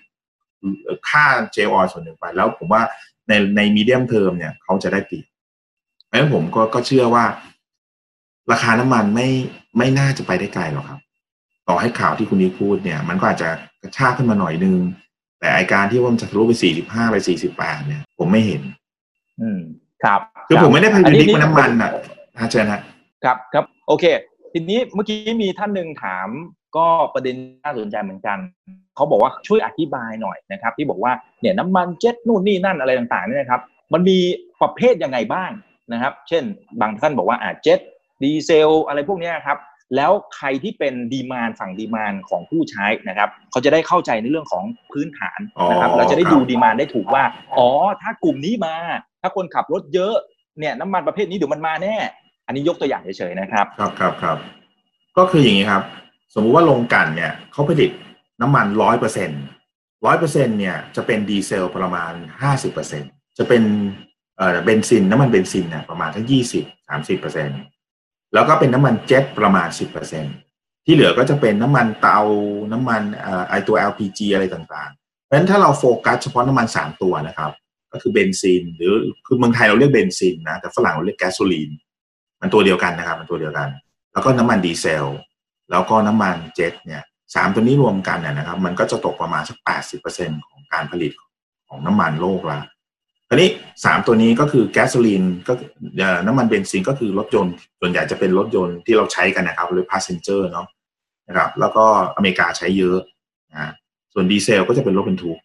[1.09, 2.83] ค่าเจลอส่วนหนึ่งไป แล้วผมว่า
[3.29, 5.19] ในในมีเดียมเทอมเนี่ยเขาจะได้ปี
[6.07, 7.25] เพราะฉะนั้นผมก็ก็เชื่อว่า
[8.53, 9.29] ราคาน้ำมันไม่
[9.79, 11.01] ไม่น่าจะไปได้ไกลหรอกครับ
[11.69, 13.49] ต่อให้ข่าวที่คุณนี้พูดเนี่ย มันก็อาจจะ
[13.83, 14.79] กระชากขึ้นมาหน่อยนึง
[15.41, 18.63] แต่อาการที่ว่ามันจะทะลุไปสี่สิบห้าไปสี่สิบแปดเนี่ย ผมไม่เห็น
[19.41, 19.61] อืม
[20.05, 21.91] ครับ คือผมไม่ได้พยายามน้ำมันอะ
[22.51, 22.81] เชิญฮะ
[23.25, 24.05] ครับครับ โอเค
[24.53, 26.29] ทีนี้เมื่อกี้มีท่านหนึ่งถาม
[26.77, 28.39] ก็ประเด็นน่าสนใจเหมือนกัน
[28.97, 33.61] เขาบอกว่าช่วยอธิบายหน่อยนะครับ ที่บอกว่าเนี่ยน้ำมันเจ็ตนู่นนี่นั่นอะไรต่างๆนี่นะครับ
[33.93, 34.19] มันมี
[34.63, 35.51] ประเภทยังไงบ้าง
[35.93, 36.43] นะครับ เช่น
[36.81, 37.79] บางท่านบอกว่าอ่าเจ็ต
[38.23, 39.59] ดีเซลอะไรพวกนี้ครับ
[39.97, 47.25] แล้วใครที่เป็น demand ฝั่ง demand ของผู้ใช้นะครับ เขาจะได้เข้าใจในเรื่องของพื้นฐานนะครับเราจะได้ดู demand ได้ถูกว่า
[47.59, 47.69] อ๋อ
[48.03, 48.77] ถ้ากลุ่มนี้มา
[49.23, 50.15] ถ้าคนขับรถเยอะ
[50.59, 51.97] เนี่ยน้ำมันประเภทนี้เดี๋ยวมันมาแน่
[52.47, 54.39] อันนี้ยกตัวอย่างเฉยๆนะครับ ครับครับครับ
[55.19, 55.83] ก็คืออย่างนี้ครับ
[56.35, 57.91] สมมุติว่าโรงกลั่นเนี่ยเขาผลิต
[58.41, 59.31] น้ำมันร้อยเปอร์เซ็นต์
[60.07, 63.03] ร้อยเปอร์เซ็นต์เนี่ยจะเป็นดีเซลประมาณห้าสิบเปอร์เซ็นต์
[63.39, 63.63] จะเป็น
[64.37, 67.61] เอ่อเบนซินน้ำมันเบนซินเนี่ยประมาณทั้งยี่สิบสามสิบเปอร์เซ็นต์
[68.35, 69.69] แล้วก็เป็นน้ำมันเจ็ตประมาณ
[70.27, 72.21] 10%ที่เหลือก็จะเป็นน้ำมันเตา
[72.73, 73.03] น้ำมัน
[73.49, 77.51] ไอ้ตัว LPG อะไรต่างๆ เพราะฉะนั้นถ้าเราโฟกัสเฉพาะน้ำมัน3ตัวนะครับ
[77.97, 78.93] ก็คือเบนซิน หรือ
[79.27, 81.71] คือเมืองไทยเราเรียกเบนซินนะแต่ฝรั่งเราเรียกแก๊สโซลีน
[82.41, 83.69] มันตัวเดียวกันนะครับ มันตัวเดียวกัน
[84.13, 85.07] แล้วก็น้ำมันดีเซล
[85.71, 87.03] แล้วก็น้ำมันเจ็ตเนี่ย
[87.35, 91.13] สามตัวนี้รวมกันเนี่ยนะครับ มันก็จะตกประมาณสักแปดสิบเปอร์เซ็นต์ของการผลิต
[91.69, 92.61] ของน้ำมันโลกละ
[93.29, 93.51] คราวนี้
[93.85, 95.53] สามตัวนี้ก็คือแก๊สโซลีนก็
[96.27, 100.67] น้ำมันเบนซินก็คือรถยนต์ส่วนใหญ่จะเป็นรถยนต์ที่เราใช้กันนะครับหรือ passenger เนาะ
[101.29, 101.85] นะครับ แล้วก็
[102.17, 102.99] อเมริกาใช้เยอะ
[103.53, 103.73] นะ
[104.13, 105.39] ส่วนดีเซลก็จะเป็นรถบรรทุก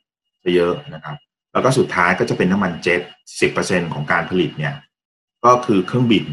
[0.43, 1.15] จะเยอะนะครับ
[1.53, 3.01] แล้วก็สุดท้ายก็จะเป็นน้ำมันเจ็ต
[3.39, 4.73] สิบเปอร์เซ็นต์ของการผลิตเนี่ย
[5.45, 6.25] ก็คือเครื่องบิน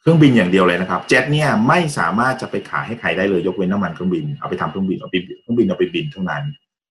[0.00, 6.44] เครื่องบินอย่างเดียวเลยนะครับ เจ็ตเนี่ยไม่สามารถจะไปขายให้ใครได้เลยยกเว้นน้ำมันเครื่องบินเอาไปทำเครื่องบินเอาไปเครื่องบินเอาไปบินเท่านั้น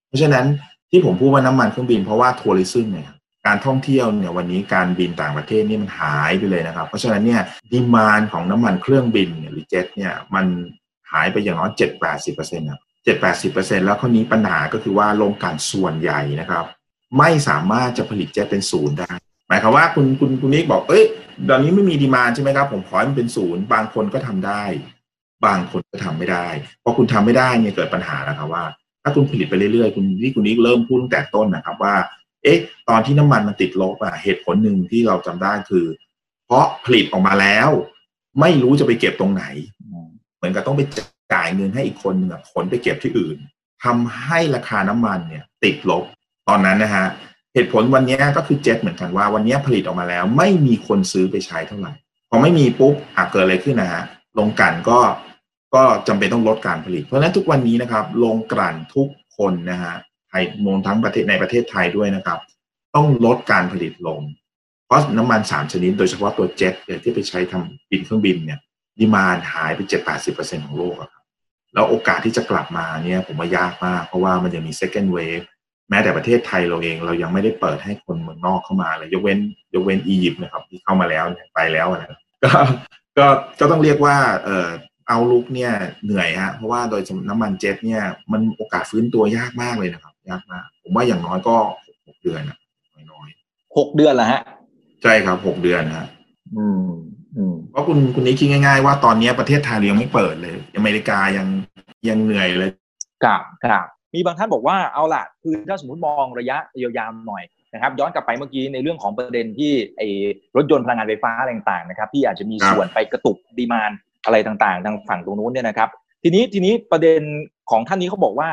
[0.08, 0.46] เพราะฉะนั้น
[0.92, 3.12] ที่ผมพูดว่าน้ำมันเครื่องบินเพราะว่า tourism เนี่ย
[3.46, 10.46] การท่องเที่ยวเนี่ยวันนี้การบินต่างประเทศนี่มันหายไปเลยนะครับ เพราะฉะนั้นเนี่ย demand ของน้ำมันเครื่องบินหรือเจ็ตเนี่ยมัน
[11.12, 16.66] หายไปอย่างน้อยเจ็ดแปดสิบเปอร์เซ็นต์นะเจ็ดแปดสิบเปอร์เซ็นต์แล้วข้อนี้ปัญหาก็คือว่าโรงกลั่นส่วนใหญ่นะครับ
[17.18, 19.12] ไม่สามารถจะผลิตเจ็เป็นศูนย์ได้
[19.48, 21.04] หมายความว่าคุณคุณคุณนิกบอก เอ้ย
[21.50, 24.64] ตอนนี้ไม่มี demand ใช่ไหมครับ ผมขอให้มันเป็นศูนย์บางคนก็ทำได้
[25.46, 26.48] บางคนก็ทำไม่ได้
[26.84, 28.64] พอคุณทำไม่ได้เนี่ยเกิดปัญหาแล้วครับว่า
[29.04, 31.96] ถ้าคุณผลิตไปเรื่อยๆคุณที่คุณนิกเริ่มพูดตั้งแต่ต้นนะครับว่า
[32.44, 35.86] เอ๊ะ ตอนที่น้ำมันมันติดลบอะเหตุผลหนึ่งที่เราจำได้คือ
[36.46, 37.70] เพราะผลิตออกมาแล้ว
[38.40, 39.46] ไม่รู้จะไปเก็บตรงไหน
[40.38, 40.82] เหมือนกับต้องไป
[41.34, 43.38] จ่ายเงินให้อีกคนหนึ่งขนไปเก็บที่อื่น
[43.84, 46.04] ทำให้ราคาน้ำมันเนี่ย ติดลบ
[46.50, 47.06] ตอนนั้นนะฮะ
[47.54, 51.94] เหตุผลวันนี้ก็คือเจ็ตเหมือนกันว่าวันนี้ผลิตออกมาแล้ว ไม่มีคนซื้อไปใช้เท่าไหร่
[52.30, 54.04] พอไม่มีปุ๊บอาเกิดอะไรขึ้นนะฮะ
[54.40, 55.00] ลงกันก็
[55.76, 59.94] ก็จำเป็นต้องลดการผลิต เพราะฉะนั้นทุกวันนี้นะครับลงกลั่นทุกคนนะฮะ
[60.30, 62.40] ไทยรวมทั้งประเทศในประเทศไทยด้วยนะครับ
[62.96, 64.22] ต้องลดการผลิตลง
[64.86, 68.60] เพราะน้ำมันสามชนิด โดยเฉพาะตัวเจ็ตที่ไปใช้ทำบินเครื่องบินเนี่ย
[69.00, 71.12] ดีมานหายไปเจ็ดแปดสิบเปอร์เซ็นของโลกครับ
[71.74, 75.46] แล้วโอกาสที่จะกลับมาเนี่ยผมว่ายากมาก เพราะว่ามันยังมี second wave
[75.90, 79.40] แม้แต่ประเทศไทยเราเองเรายังไม่ได้เปิดให้คนเมืองนอกเข้ามาเลยยกเว้น
[79.74, 81.24] ยกเว้นอียิปต์นะครับที่เข้ามาแล้ว
[81.56, 82.52] ไปแล้วนะก็
[83.18, 83.28] ก็
[83.60, 84.68] ก็ต้องเรียกว่าเออ
[85.08, 85.72] เอาลุกเนี่ย
[86.04, 91.56] เหนื่อยฮะเพราะว่าโดยน้ำมันเจ็ตเนี่ยมันโอกาสฟื้นตัวยากมากเลยนะครับ ยากมากผมว่าอย่างน้อยก็
[92.08, 92.58] หกเดือนอะ
[93.12, 93.28] น้อย
[93.78, 96.06] หกเดือนละฮะๆใช่ครับหกเดือนฮะ
[96.58, 96.88] อืม
[97.36, 101.48] อืมเพราะคุณคุณนี้คิดง่าย ๆ ว่าตอนนี้ประเทศไทยยังไม่เปิดเลย อเมริกายัง
[102.10, 102.72] ยังเหนื่อยเลย
[103.24, 110.08] ครับครับ มีบางท่านบอกว่าเอาล่ะคือถ้าสมมติมองระยะยาวๆหน่อยนะครับย้อนกลับไปเมื่อกี้ในเรื่องของประเด็นที่ไอ้
[110.56, 113.92] รถยนต์พลังงานไฟฟ้าอะไรต่างๆนะครับที่อาจจะมีส่วนไปกระตุกดีมาน
[114.26, 115.90] อะไรต่างๆ ทางฝั่งตรงนู้นเนี่ยนะครับ
[116.24, 117.22] ทีนี้ทีนี้ประเด็น
[117.72, 118.50] ของท่านนี้เขาบอกว่า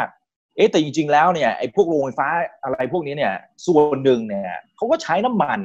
[0.57, 2.29] เอ๊ะแต่จริงๆแล้วเนี่ยไอ้พวกโรงไฟฟ้า
[2.65, 3.35] อะไรพวกนี้เนี่ย
[3.67, 5.61] ส่วนหนึ่งเนี่ยเขาก็ใช้น้ำมัน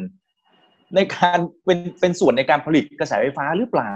[0.95, 3.93] ในการเป็นเป็นส่วนในการผลิตกระแสไฟฟ้าหรือเปล่า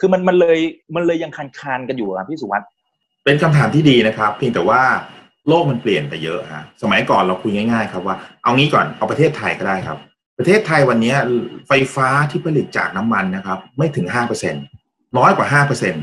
[0.00, 0.58] คือมันมันเลย
[0.94, 2.68] มันเลยยังคันคานกันอยู่อะพี่สุวัสด์
[3.24, 4.82] เป็นคำถามที่ดีนะครับ เพียงแต่ว่า
[5.48, 9.98] โลกมันเปลี่ยนไปเยอะฮะสมัยก่อนเราคุยง่ายๆ ครับว่าเอางี้ก่อนเอาประเทศไทยก็ได้ครับ
[10.38, 11.14] ประเทศไทยวันนี้
[11.68, 14.54] ไฟฟ้าที่ผลิตจากน้ำมันนะครับ ไม่ถึงห้าเปอร์เซ็น
[15.16, 15.94] น้อยกว่าห้าเปอร์เซ็น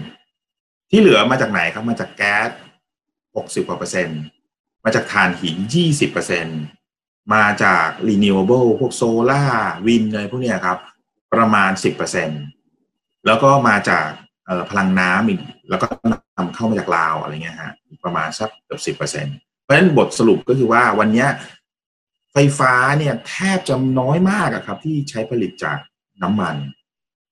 [0.90, 2.50] ที่เหลือมาจากไหนครับมาจากแก๊ส
[3.36, 4.22] หกสิบกว่าเปอร์เซ็นต์
[4.84, 6.52] มาจากถ่านหินยี่สิบเปอร์เซ็นต
[7.34, 10.78] มาจาก renewable พวกโซลาร์วินอะไรพวกเนี้ยครับ
[11.34, 12.30] ประมาณสิบเปอร์เซ็น
[13.26, 14.08] แล้วก็มาจาก
[14.70, 16.21] พลังน้ำอีกแล้วก็นำ
[16.56, 19.28] เข้ามาจากลาวอะไรเงี้ยฮะประมาณสักเกือบสิบเปอร์เซ็น
[19.64, 21.26] เพราะฉะนั้นบทสรุปก็คือว่าวันนี้
[22.34, 25.78] ไฟฟ้าเนี่ยแทบจะน้อยมากครับ ที่ใช้ผลิตจาก
[26.24, 26.56] น้ำมัน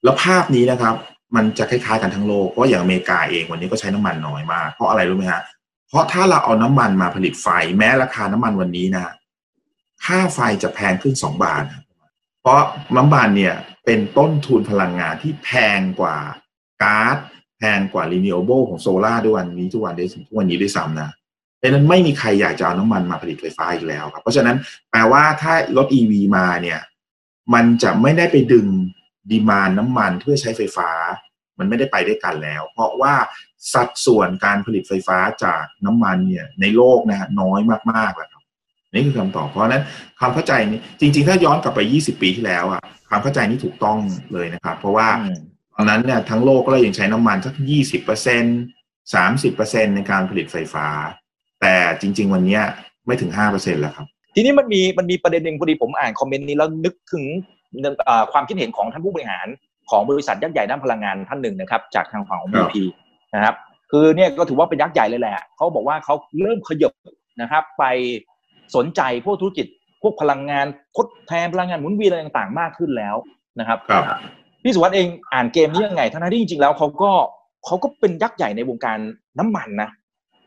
[0.03, 0.95] แล้วภาพนี้นะครับ
[1.36, 5.41] มันจะคล้ายๆกันทั้งโลกเพราะอย่างอเมริกาเองวันนี้ก็ใช้น้ำมันน้อยมาก เพราะอะไรรู้ไหมฮะ
[5.88, 9.13] เพราะถ้าเราเอาน้ำมันมาผลิตไฟแม้ราคาน้ำมันวันนี้นะ
[10.05, 11.63] ค่าไฟจะแพงขึ้นสองบาท
[12.41, 12.62] เพราะ
[12.97, 13.55] น้ำมันเนี่ย
[13.86, 16.17] เป็นต้นทุนพลังงานที่แพงกว่า
[16.84, 17.17] ก๊าซ
[17.60, 21.10] แพงกว่า renewable ของโซลาร์ด้วยวันนี้ทุกวันนี้ทุกวันนี้ด้วยซ้ำนะ
[21.58, 24.58] เพราะฉะนั้นไม่มีใครอยากจะเอาน้ำมันมาผลิตไฟฟ้าอีกแล้วครับ เพราะฉะนั้น
[24.91, 26.80] แปลว่าถ้ารถ EV มาเนี่ย
[27.54, 28.67] มันจะไม่ได้ไปดึง
[29.32, 30.89] ดีมานน้ำมันเพื่อใช้ไฟฟ้า
[31.60, 33.13] มันไม่ได้ไปด้วยกันแล้ว เพราะว่า
[33.74, 37.60] สัดส่วนการผลิตไฟฟ้าจากน้ำมันเนี่ยในโลกนะฮะน้อย
[37.91, 38.43] มากๆแล้วครับ
[38.93, 39.84] นี่คือคำตอบเพราะฉะนั้น
[40.19, 43.98] ความเข้าใจนี้จริง ๆ ถ้าย้อนกลับไป 20 ปีที่แล้วอะความเข้าใจนี้ถูกต้อง
[44.34, 45.08] เลยนะครับ เพราะว่า
[45.80, 48.44] อืมตอนนั้นเนี่ยทั้งโลกก็เลยยังใช้น้ำมันสัก 20เปอร์เซ็น
[49.13, 50.88] สามสิบเปอร์เซ็นในการผลิตไฟฟ้า
[51.62, 52.62] แต่จริง ๆ วันเนี้ย
[53.06, 57.26] ไม่ถึง5เปอร์เซ็นแล้วครับ ทีนี้มันมีมันมีประเด็นหนึ่งพอดีผมอ่านคอมเมนต์นี้แล้วนึกถึง
[58.06, 59.48] เอ่อความคิดเห็นของท่านผู้บริหาร
[59.89, 62.76] ของบริษัทยักษ์ใหญ่ด้านพลังงานท่านหนึ่งนะครับ จากทางฝั่งของครับ BP
[63.36, 63.56] นะครับ
[63.92, 66.94] คือเนี่ยก็ถือว่าเป็นยักษ์ใหญ่เลยแหละเขาบอกว่าเขาเริ่มขยับ
[67.42, 67.84] นะครับ ไป
[68.76, 69.68] สนใจพวกธุรกิจ
[70.02, 70.65] พวกพลังงาน
[70.98, 73.15] ทดแทนพลังงานหมุนเวียนอะไรต่างๆ มากขึ้นแล้ว
[73.60, 74.04] นะครับครับ
[74.63, 77.12] พี่สุวัสด์เองอ่านเกมนี้ยังไงทั้งที่จริงๆแล้วเขาก็
[77.65, 78.98] เขาก็เป็นยักษ์ใหญ่ในวงการ
[79.39, 79.89] น้ำมันนะ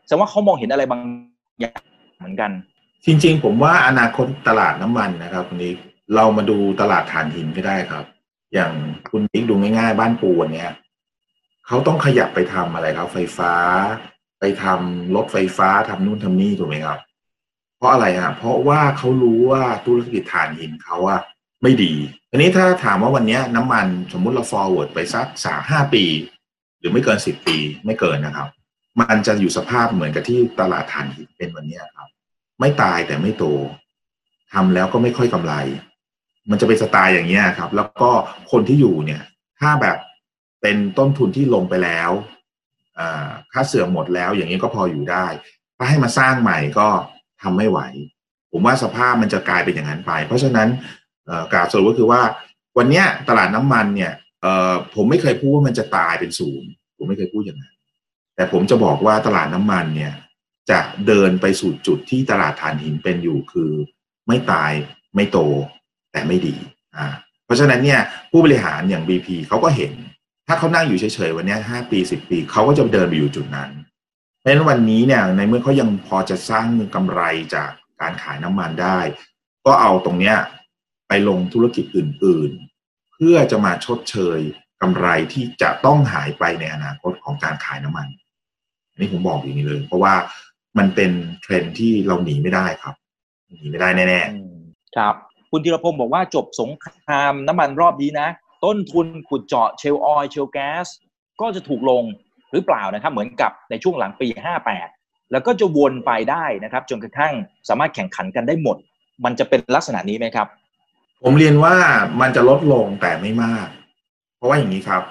[0.05, 1.01] แสดงว่าเขามองเห็นอะไรบาง
[1.59, 1.81] อย่าง
[2.17, 2.51] เหมือนกัน
[3.05, 5.77] จริง ๆ ผมว่าอนาคตตลาดน้ำมันนะครับคุณนิก
[6.15, 8.05] เรามาดูตลาดถ่านหินก็ได้ครับ
[8.53, 8.71] อย่าง
[9.11, 10.71] คุณนิกดูง่ายๆ บ้านปูวันเนี้ย
[11.67, 13.53] เขาต้องขยับไปทำอะไรครับ ไฟฟ้า
[14.39, 16.99] ไปทำรถไฟฟ้าทำนู่นทำนี่ถูกไหมครับ
[17.77, 21.21] เพราะอะไรฮะเพราะว่าเขารู้ว่าธุรกิจถ่านหินเขาอะ
[21.61, 21.93] ไม่ดี
[22.35, 26.03] ทีนี้ถ้าถามว่าวันนี้น้ำมันสมมุติเรา forward ไปสักสามห้าปี
[26.79, 28.49] หรือไม่เกินสิบปีไม่เกินนะครับ
[28.99, 32.09] มันจะอยู่สภาพเหมือนกับที่ตลาดถ่านหินเป็นวันนี้ครับ
[32.59, 33.45] ไม่ตายแต่ไม่โต
[34.53, 35.53] ทำแล้วก็ไม่ค่อยกำไร
[36.49, 38.09] มันจะเป็นสไตล์อย่างเงี้ครับ แล้วก็
[38.51, 39.21] คนที่อยู่เนี่ย
[39.59, 39.97] ถ้าแบบ
[40.61, 42.11] เป็นต้นทุนที่ลงไปแล้ว
[42.99, 43.01] อ
[43.53, 45.25] ค่าเสื่อมหมดแล้ว อย่างนี้ก็พออยู่ได้
[45.77, 46.87] ถ้าให้มาสร้างใหม่ก็
[47.41, 47.79] ทำไม่ไหว
[48.51, 50.69] ผมว่าสภาพมันจะกลายเป็นอย่างนั้นไป เพราะฉะนั้น
[51.51, 52.21] กราบสรุปก็คือว่า
[52.77, 54.13] วันนี้ตลาดน้ำมันเนี่ย
[54.95, 57.75] ผมไม่เคยพูดว่ามันจะตายเป็นศูนย์ผมไม่เคยพูดอย่างนั้น
[58.35, 60.13] แต่ผมจะบอกว่าตลาดน้ำมันเนี่ย
[60.69, 63.71] จะเดินไปสู่จุดที่ตลาดถ่านหินเป็นอยู่คือ
[64.27, 64.71] ไม่ตาย
[65.15, 65.39] ไม่โต
[66.11, 66.55] แต่ไม่ดี
[66.97, 67.07] อ่า
[67.45, 67.99] เพราะฉะนั้นเนี่ย
[68.31, 69.93] ผู้บริหารอย่าง BP เขาก็เห็น
[70.47, 73.71] ถ้าเขานั่งอยู่เฉยๆวันนี้ห้าปีสิบปีเขาก็จะเดินไปอยู่จุดนั้น
[74.39, 77.21] เพราะฉะนั้นวันนี้เนี่ยในเมื่อเขายังพอจะสร้างกำไร
[77.55, 78.99] จากการขายน้ำมันได้
[79.65, 80.37] ก็เอาตรงเนี้ย
[81.27, 82.51] ลงธุรกิจอื่น
[82.83, 84.39] ๆ เพื่อจะมาชดเชย
[84.81, 88.07] กำไรที่จะต้องหายไปในอนาคตของการขายน้ำมัน
[88.91, 90.13] อันนี้ผมบอกอย่างนี้เลย เพราะว่า
[90.77, 91.11] มันเป็น
[91.41, 92.95] เทรนที่เราหนีไม่ได้ครับ
[93.49, 94.57] หนีไม่ได้แน่อืม
[94.97, 95.15] ครับ
[95.51, 98.27] คุณธีรพงศ์บอกว่าจบสงครามน้ำมันรอบนี้นะ
[98.65, 100.87] ต้นทุนขุดเจาะเชลออยเชลแก๊ส
[101.41, 102.03] ก็จะถูกลง
[102.51, 104.27] หรือเปล่านะครับ เหมือนกับในช่วงหลังปี
[104.79, 107.33] 58 แล้วก็จะวนไปได้นะครับ จนกระทั่ง
[107.69, 108.77] สามารถแข่งขันกันได้หมด
[109.25, 110.47] มันจะเป็นลักษณะนี้ไหมครับ
[111.23, 111.75] ผมเรียนว่า
[112.21, 113.67] มันจะลดลงแต่ไม่มาก
[114.37, 115.03] เพราะว่าอย่างนี้ครับ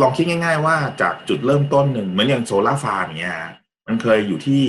[0.00, 3.36] ลองคิดง่าย ๆ ว่าจากจุดเริ่มต้นหนึ่งเหมือนอย่างโซลาร์ฟาร์มเนี้ย
[3.86, 4.62] มันเคยอยู่ที่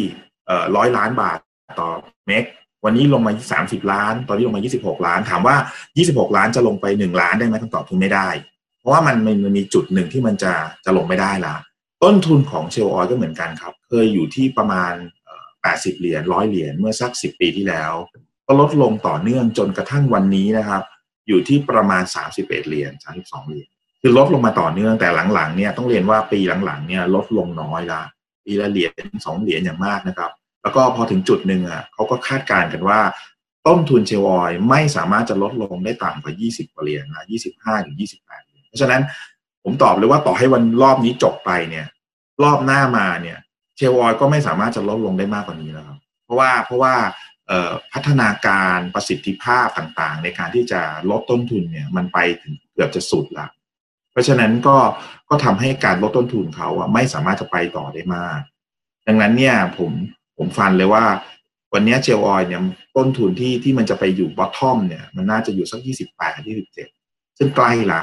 [0.75, 1.39] ร้อยล้านบาท
[1.79, 1.89] ต่อ
[2.27, 2.43] เมก
[2.85, 5.55] วันนี้ลงมา 30 ล้าน ตอนนี้ลงมา 26 ล้าน ถามว่า
[5.95, 8.29] 26 ล้านจะลงไป 1 ล้านได้ไหมคำตอบคือไม่ได้
[8.79, 10.53] เพราะว่ามันมันมีจุดหนึ่งที่มันจะ
[10.85, 11.55] จะลงไม่ได้ละ
[12.03, 14.93] ต้นทุนของเชลออยก็เหมือนกันครับ เคยอยู่ที่ประมาณ
[15.43, 17.93] 80 เหรียญร้อยเหรียญ เมื่อสัก 10 ปีที่แล้ว
[18.49, 20.83] ก็ลดลงต่อเนื่องจนกระทั่งวันนี้นะครับ
[21.27, 22.03] อยู่ที่ประมาณ
[22.35, 22.91] 31เหรียญ
[23.21, 23.67] 32เหรียญ
[24.01, 28.01] คือลดลงมาต่อเนื่องแต่หลังๆเนี่ยต้องเรียนว่าปีหลังๆเนี่ยลดลงน้อยละ
[28.45, 30.31] ปีละเหรียญสองเหรียญอย่างมากนะครับ
[30.61, 32.99] แล้วก็พอถึงจุดหนึ่งอะเขาก็คาดการณ์กันว่า
[33.67, 37.23] ต้นทุนเชลออยไม่สามารถจะลดลงได้ต่ำกว่า 20เหรียญนะ
[37.53, 39.01] 25ถึง28เพราะฉะนั้น
[39.63, 41.85] ผมตอบเลยว่าต่อให้วันรอบนี้จบไปเนี่ย
[42.43, 43.37] รอบหน้ามาเนี่ย
[43.75, 46.93] เชลออยก็ไม่สามารถจะลดลงได้มากกว่านี้แล้วครับ เพราะว่าเพราะว่า
[47.93, 53.47] พัฒนาการประสิทธิภาพต่างๆ ในการที่จะลดต้นทุนเนี่ยมันไปถึงเกือบจะสุดละ
[54.11, 54.77] เพราะฉะนั้นก็
[55.29, 58.39] ก็ทำให้การลดต้นทุนเขาอะไม่สามารถจะไปต่อได้มาก
[59.07, 59.91] ดังนั้นเนี่ยผม
[60.37, 61.05] ผมฟันเลยว่า
[61.73, 62.61] วันนี้เชลออยเนี่ย
[62.97, 66.87] ต้นทุนที่ที่มันจะไปอยู่บอททอมเนี่ยมันน่าจะอยู่สักยี่สิบแปดยี่สิบเจ็ด
[67.37, 68.01] ซึ่งใกล้ละ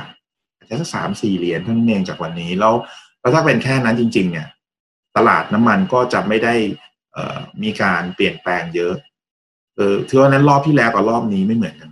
[0.57, 2.75] อาจจะสักสามสี่เหรียญเท่านั้นเองจากวันนี้แล้ว
[3.21, 4.49] แล้วถ้าเป็นแค่นั้นจริง ๆ เนี่ย
[5.17, 6.55] ตลาดน้ำมันก็จะไม่ได้
[7.63, 8.95] มีการเปลี่ยนแปลงเยอะ
[9.77, 11.91] เออถือว่านั้นรอบที่แล้วกับรอบนี้ไม่เหมือนกัน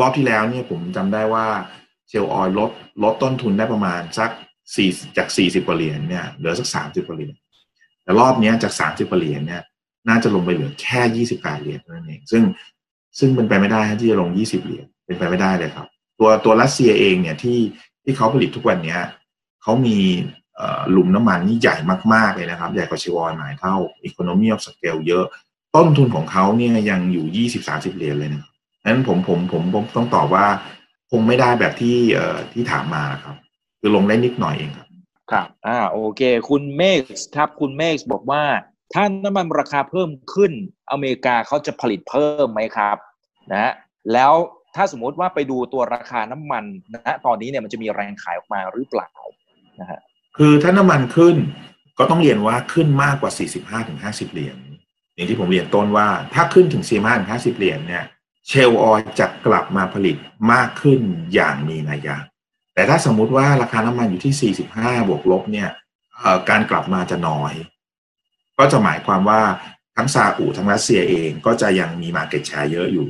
[0.00, 1.46] รอบที่แล้วเนี่ยผมจำได้ว่า
[2.08, 2.70] เชลออยลด
[3.02, 4.30] ลดต้นทุนได้ประมาณสัก
[4.74, 7.34] สี่จากสี่สิบกว่าเหรียญเนี่ยเหลือสักสามสิบกว่าเหรียญ
[8.02, 9.62] แต่รอบนี้จากสามสิบกว่าเหรียญเนี่ย
[10.08, 12.42] น่าจะลงไปเหลือแค่ยี่สิบแปดเหรียญนั่นเองซึ่ง
[13.18, 15.86] ซึ่งเป็นไปไม่ได้ที่จะลงยี่สิบเหรียญเป็นไปไม่ได้เลยครับ
[16.18, 17.58] ตัวตัวรัสเซียเองเนี่ยที่
[18.04, 18.96] ที่เขาผลิตทุกวันเนี้
[19.62, 19.98] เขามี
[20.90, 21.76] หลุมน้ำมันนี่ใหญ่
[22.14, 23.74] มากๆเลยนะครับ ใหญ่กว่าเชิวอนหมายเท่า
[24.08, 25.24] Economy of Scale เยอะ
[25.76, 28.44] ต้นทุนของเขาเนี่ยยังอยู่ยี่สิบสาสิบเหรียญเลยนะ
[28.84, 30.46] นั้นผมผมผมผมต้องตอบว่า
[31.10, 33.36] คงไม่ได้แบบที่เอ่อที่ถามมาครับ
[33.80, 34.88] คือลงได้นิดหน่อยเองครับ
[35.30, 37.00] ครับ อ่าโอเค คุณเมก
[37.36, 38.42] ครับคุณเมกบอกว่า
[38.94, 40.52] ถ้าน้ำมันราคาเพิ่มขึ้น
[40.92, 42.96] อเมริกาเขาจะผลิตเพิ่มไหมครับ
[43.52, 43.72] นะ
[44.12, 44.32] แล้ว
[44.76, 46.64] ถ้าสมมติว่าไปดูตัวราคาน้ำมัน
[46.94, 49.10] นะตอนนี้เนี่ยมันจะมีแรงขายออกมาหรือเปล่า
[49.80, 50.00] นะฮะ
[50.36, 51.36] คือถ้าน้ำมันขึ้น
[51.98, 54.56] ก็ต้องเรียนว่าขึ้นมากกว่า 45ถึง50 เหรียญ
[55.18, 58.04] อย่างที่ผมเรียนต้นว่า ถ้าขึ้นถึง4 5 5 0เหรียญเนี่ย
[58.48, 60.16] เชลออยจะกลับมาผลิต
[60.52, 61.00] มากขึ้น
[61.34, 62.16] อย่างมีนัยยะ
[62.74, 65.68] แต่ถ้าสมมุติว่าราคาน้ำมันอยู่ที่ 45 บวกลบเนี่ย
[66.48, 67.52] การกลับมาจะน้อย
[68.58, 69.40] ก็จะหมายความว่า
[69.96, 73.08] ทั้งซาอุทั้งรัสเซียเองก็จะยังมีมาเก็ตแชร์เยอะอยู่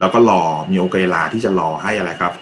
[0.00, 2.34] แล้วก็รอมีโอกาสที่จะรอให้อะไรครับ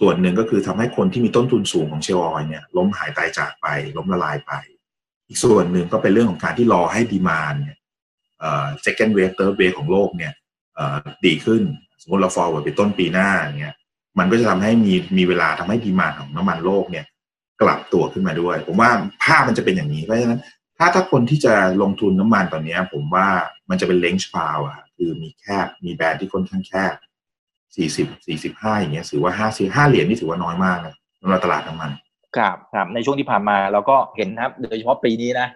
[0.00, 3.66] ส่วนหนึ่งก็คือทำให้คนที่มีต้นทุนสูงของเชลออยเนี่ยล้มหายตายจากไป
[3.96, 4.52] ล้มละลายไป
[5.28, 7.76] อีกส่วนหนึ่งก็เป็นเรื่องของการที่รอให้ดีมานเนี่ย
[8.84, 10.32] second wave third wave ของโลกเนี่ย
[11.26, 11.62] ดีขึ้น
[12.02, 13.74] สมมติเรา forward ไปต้นปีหน้าเนี่ย
[14.18, 17.04] มันก็จะทำให้มีมีเวลาทำให้ดีมานของน้ำมันโลกเนี่ย
[17.62, 18.90] กลับตัวขึ้นมาด้วย ผมว่า
[19.22, 20.40] ภาพมันจะเป็นอย่างนี้เพราะฉะนั้น
[20.78, 23.28] ถ้าถ้าคนที่จะลงทุนน้ำมันตอนนี้ผมว่า
[23.70, 26.94] มันจะเป็นเลนจ์พาวอะคือมีแคบมีแบรนด์ที่ค่อนข้างแคบ
[27.76, 31.90] สี่สิบสี่สิบห้าอย่างเงี้ยถือว่าห้าสิบห้าเหรียญนี่ถือว่าน้อยมากนะสำหรับตลาดน้ำมัน
[32.36, 35.46] ครับครับในช่วงที่ผ่านมาเราก็เห็นครับ โดยเฉพาะปีนี้นะ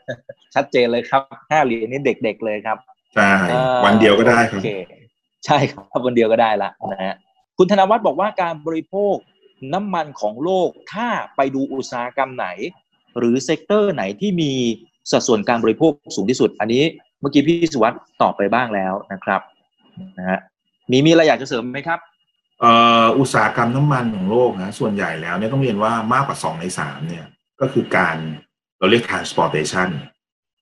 [0.54, 2.78] ชัดเจนเลยครับห้าเหรียญนี่เด็กๆเลยครับ
[3.14, 3.32] ใช่
[3.84, 4.62] วันเดียวก็ได้ครับ
[5.46, 7.14] ใช่ครับวันเดียวก็ได้ละนะฮะ
[7.58, 9.16] คุณธนวัฒน์บอกว่าการบริโภค
[9.74, 12.48] น้ำมันของโลกถ้าไปดูอุตสาหกรรมไหน
[13.18, 14.52] หรือเซกเตอร์ไหนที่มี
[15.10, 16.82] สัดส่วนการบริโภคสูงที่สุด อันนี้
[17.20, 19.40] เมื่อกี้พี่สุวัสด์ตอบไปบ้างแล้วนะครับ
[20.18, 20.38] นะฮะ
[20.90, 21.98] มีมีอะไรอยากจะเสริมไหมครับ
[23.18, 27.26] อุตสาหกรรมน้ำมันของโลกนะส่วนใหญ่แล้วเนี่ยต้องเรียนว่ามากกว่าสองในสามเนี่ย
[27.60, 28.16] ก็คือการ
[28.78, 29.90] เราเรียก transportation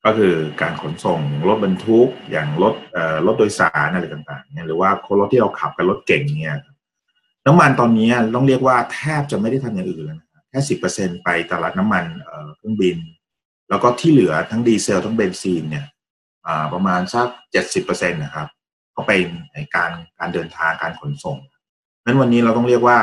[0.05, 4.91] ก็คือการขนส่งรถบรรทุกอย่างรถเอ่อรถโดยสารอะไรต่างๆเนี่ยหรือว่า
[5.21, 6.57] รถที่เราขับกันรถเก่งเนี่ย
[7.47, 12.05] น้ำมันตอนนี้ต้องเรียกว่าแทบจะไม่ได้ทำอย่างอื่นแล้วแค่สิบเปอร์เซ็นไปตลาดน้ำมัน
[12.57, 12.97] เครื่องบิน
[13.69, 15.87] แล้วก็ที่เหลือทั้งดีเซลทั้งเบนซินเนี่ย
[16.73, 18.49] ประมาณสักเจ็ดสิบเปอร์เซ็นตนะครับ
[18.97, 21.39] ก็เป็นในการการเดินทางการขนส่ง
[22.07, 22.99] นั้นวันนี้เราต้องเรียกว่า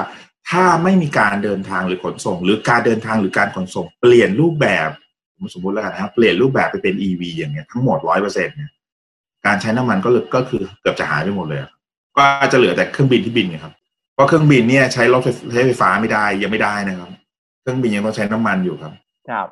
[0.49, 4.89] ถ้าไม่มีการเดินทางหรือขนส่ง หรือการเดินทางหรือการขนส่ง เปลี่ยนรูปแบบ
[5.53, 8.71] สมมติแล้วกันนะครับเปลี่ยนรูปแบบไปเป็น EV อย่างเงี้ยทั้งหมดร้อยเปอร์เซ็นต์เนี่ย
[9.45, 11.59] การใช้น้ำมันก็ก็คือเกือบจะหายไปหมดเลย
[12.17, 13.73] ก็จะเหลือแต่เครื่องบินที่บินไงครับ
[14.13, 15.21] เพราะเครื่องบินเนี่ยใช้รถ
[15.53, 17.09] ใช้ไฟฟ้าไม่ได้ยังไม่ได้นะครับ
[17.61, 18.93] เครื่องบินยังต้องใช้น้ำมันอยู่ครับ
[19.29, 19.47] ครับ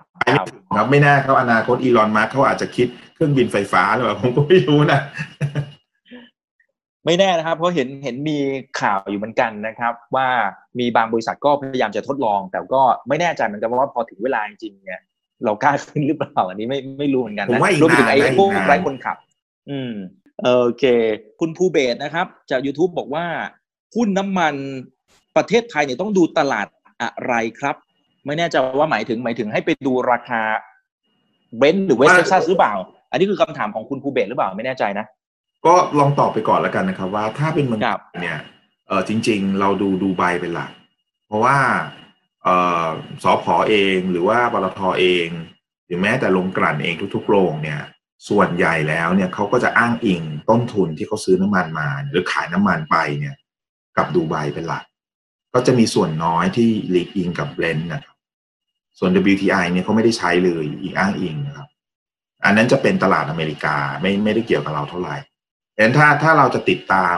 [0.77, 4.99] ครับไม่แน่เขาอนาคตอีลอนมาร์เขาอาจจะคิดเครื่องบินไฟฟ้าหรือเปล่าผมก็ไม่รู้นะ
[7.05, 8.37] ไม่แน่นะครับ เพราะเห็นเห็นมี
[8.81, 10.27] ข่าวอยู่เหมือนกันนะครับ ว่า
[10.79, 15.01] มีบางบริษัทก็พยายามจะทดลอง แต่ก็ไม่แน่ใจเหมือนกันว่าพอถึงเวลาจริงๆเนี่ย
[15.45, 19.17] เรากล้าขึ้นหรือเปล่าอันนี้ไม่ไม่รู้เหมือนกันนะรวมถึงไอ้พวกไร้คนขับ
[19.69, 19.93] อืม
[20.43, 20.83] โอเค
[21.39, 23.25] คุณภูเบศนะครับ จาก YouTube บอกว่า
[23.95, 24.55] หุ้นน้ำมัน
[25.35, 26.67] ประเทศไทยเนี่ยต้องดูตลาด
[27.01, 27.75] อะไรครับ
[28.25, 30.41] ไม่แน่ใจว่าหมายถึงหมายถึงให้ไปดูราคา
[31.57, 32.73] Brent หรือ West Texas หรือเปล่า
[33.11, 35.05] อันนี้คือคำถามของคุณภูเบศหรือเปล่าไม่แน่ใจนะ
[35.65, 37.81] ก็ลองตอบไปก่อนแล้วกันนะครับ ว่าถ้าเป็นเมือง
[38.21, 38.39] เนี่ย
[38.87, 40.71] เออจริง ๆ เราดูดูไบเป็นหลัก
[41.27, 41.57] เพราะว่า
[42.43, 42.49] เอ
[42.85, 42.87] อ
[43.23, 45.27] สอพอเองหรือว่าบลทเอง
[45.91, 47.81] รือแม้แต่โรงกลั่นเองทุกๆโรงเนี่ย
[48.29, 53.35] ส่วนใหญ่แล้วเนี่ยเขาก็จะอ้างอิงต้นทุนที่เขาซื้อน้ำมันมา หรือขายน้ำมันไปเนี่ย
[53.97, 54.83] กับดูไบเป็นหลัก
[55.53, 58.15] ก็จะมีส่วนน้อยที่ลีกอิงกับเบรนท์นะครับ
[58.99, 61.67] ส่วน WTI เนี่ยเขาไม่ได้ใช้เลยอีกอ้างอิงนะครับ
[62.45, 65.15] อันนั้นจะเป็นตลาดอเมริกาไม่ไม่ได้เกี่ยวกับเราเท่าไหร่
[65.75, 67.17] ดังนั้นถ้าถ้าเราจะติดตาม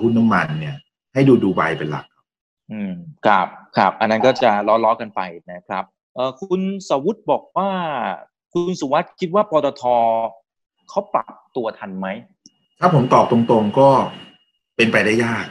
[0.00, 0.76] หุ้นน้ำมันเนี่ย
[1.14, 2.06] ให้ดูดูไบเป็นหลัก
[2.72, 2.92] อืม
[3.26, 5.20] ครับครับ อันนั้นก็จะล้อๆกันไป
[5.52, 5.84] นะครับ
[6.14, 7.70] เออคุณสวุฒิบอกว่า
[8.52, 9.82] คุณสุวัสด์คิดว่าปตท
[10.88, 12.06] เขาปรับตัวทันไหม
[12.80, 13.88] ถ้าผมตอบตรงๆก็
[14.76, 15.46] เป็นไปได้ยาก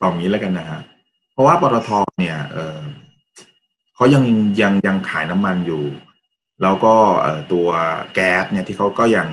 [0.00, 0.80] ตอบงี้แล้วกันนะฮะ
[1.32, 2.78] เพราะว่าปตทเนี่ย เออ
[3.94, 4.24] เขายัง
[4.60, 5.84] ยังยังขายน้ำมันอยู่
[6.62, 7.68] แล้วก็เออตัว
[8.14, 9.28] แก๊สเนี่ยที่เขาก็ยัง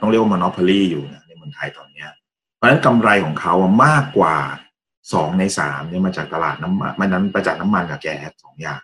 [0.00, 2.10] ต้องเรียกว่ามอนอพอลีอยู่ในเมืองไทยตอนเนี้ย
[2.56, 4.36] เพราะฉะนั้นกำไรของเขามากกว่า
[5.12, 8.80] สองในสามเนี่ยมาจากตลาดน้ำมันมันนั้นมาจากน้ำมันกับแก๊สสองอย่าง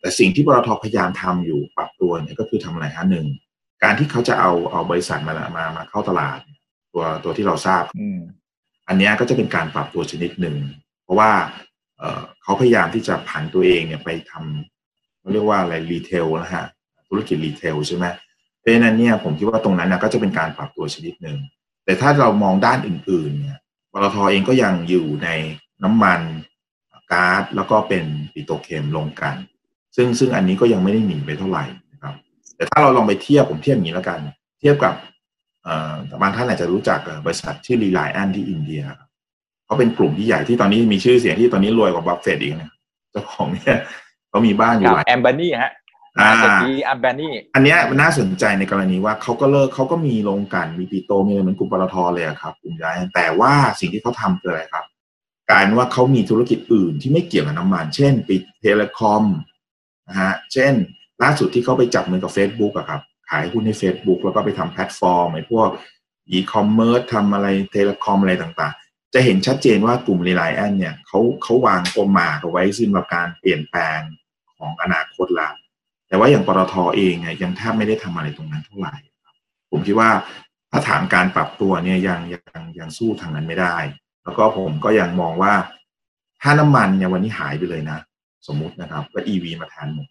[0.00, 3.26] แต่สิ่งที่ปตทพยายามทำอยู่ปรับตัวเนี่ยก็คือทำอะไรฮะหนึ่ง
[3.82, 6.38] การที่เขาจะเอาเอาบริษัทมามามาเข้าตลาด
[6.92, 8.20] ตัวตัวที่เราทราบอืม
[8.88, 10.56] อันนี้ก็จะเป็นการปรับตัวชนิดหนึ่ง
[11.04, 11.30] เพราะว่า
[11.98, 16.66] เเขาพยายามที่จะผันตัวเองเนี่ยไปทำเขาเรียกว่าอะไรรีเทลนะฮะ
[17.08, 18.06] ธุรกิจ retail ใช่ไหม
[18.58, 21.38] เพราะฉะนั้นเนี่ยผมคิดว่าตรงนั้นนะก็จะเป็นการปรับตัวชนิดหนึ่ง
[21.90, 23.58] แต่ถ้าเรามองด้านอื่น ๆ เนี่ย
[23.92, 25.28] ปตทเองก็ยังอยู่ใน
[25.82, 26.20] น้ำมัน
[27.12, 29.34] ก๊าซแล้วก็เป็น petrochem โรงกลั่น
[29.96, 32.14] ซึ่งซึ่งอันนี้ก็ยังไม่ได้หนีไปเท่าไหร่นะครับ
[32.56, 34.20] แต่ถ้าเราลองไปเทียบผมเทียบอย่างนี้แล้วกัน
[34.60, 34.94] เทียบกับ
[36.22, 38.82] บางท่านอาจจะรู้จักบริษัทที่ Reliance ที่อินเดีย
[39.64, 42.70] เขาเป็นกลุ่มที่ใหญ่ที่ตอนนี้มีชื่อเสียงที่ตอนนี้รวยกว่าบัฟเฟตอีกนะ
[43.10, 43.78] เจ้าของเนี่ย
[44.28, 45.72] เขามีบ้านอยู่หลายแอมบานี่ฮะ
[46.38, 54.84] เศรษฐีแอมบานี่อันเนี้ยมันน่าสนใจในกรณีว่าเขาก็เลิกเขาก็มีโรงกลั่นมี petro มีอะไรเหมือนกลุ่มปตทเลยอะครับกลุ่มใหญ่แต่ว่าสิ่งที่เขาทำคืออะไรครับ
[55.50, 59.24] กลายเป็นว่าเขามีธุรกิจอื่นที่ไม่เกี่ยวกับน้ำมัน เช่น ปิด telecom
[60.08, 60.72] นะฮะเช่น
[61.22, 63.00] ล่าสุดที่เขาไปจับมือกับ Facebook อะครับ
[63.30, 65.68] ขายหุ้นให้ Facebook แล้วก็ไปทำแพลตฟอร์มไอ้พวก
[66.30, 74.00] อีคอมเมิร์ซทำอะไร telecom อะไรต่างๆ จะเห็นชัดเจนว่ากลุ่ม Reliance เนี่ยเขาเขาวาง goal มาเอาไว้ซึ่งกับการเปลี่ยนแปลง
[74.58, 75.48] ของอนาคตละ
[76.10, 78.94] แต่ว่าอย่างปตทเองเนี่ยยังแทบไม่ได้ทำอะไรตรงนั้นเท่าไหร่
[79.70, 80.10] ผมคิดว่า
[80.70, 83.76] ถ้าถามการปรับตัวเนี่ยยังยังยังสู้ทางนั้นไม่ได้
[84.22, 85.54] แล้วก็ผมก็ยังมองว่า
[86.42, 87.98] ถ้าน้ำมันเนี่ยวันนี้หายไปเลยนะ
[88.46, 90.06] สมมุตินะครับแล้วอีวีมาแทนหมด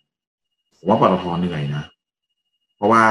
[0.78, 1.84] ผมว่าปตทเหนื่อยนะ
[2.78, 3.04] เพราะว่า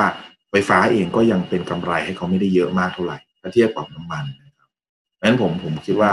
[0.50, 4.68] ไฟฟ้าเองก็ยังเป็นกำไรให้เขาไม่ได้เยอะมากเท่าไหร่ถ้าเทียบกับน้ำมันนะครับ
[5.14, 6.10] เพราะฉะนั้นผมผมคิดว่า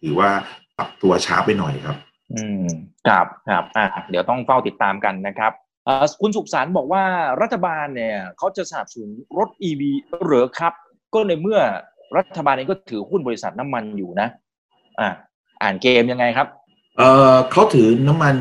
[0.00, 0.30] ถือว่า
[0.76, 1.96] ปรับตัวช้าไปหน่อยครับ
[2.34, 2.66] อืม
[3.06, 5.52] ครับครับอ่าเดี๋ยวต้องเฝ้าติดตามกันนะครับ
[6.20, 7.04] คุณสุขสารบอกว่า
[7.42, 9.90] รัฐบาลเนี่ยเขาจะสนับสนุนรถ e ีวี
[10.24, 10.72] หรือครับ
[11.14, 11.60] ก็ในเมื่อ
[12.16, 14.28] รัฐบาลเองก็ถือหุ้นบริษัทน้ำมันอยู่นะ
[15.00, 15.08] อ่า
[15.62, 16.46] อ่านเกมยังไงครับ
[16.98, 18.34] เออเขาถือน้ำมัน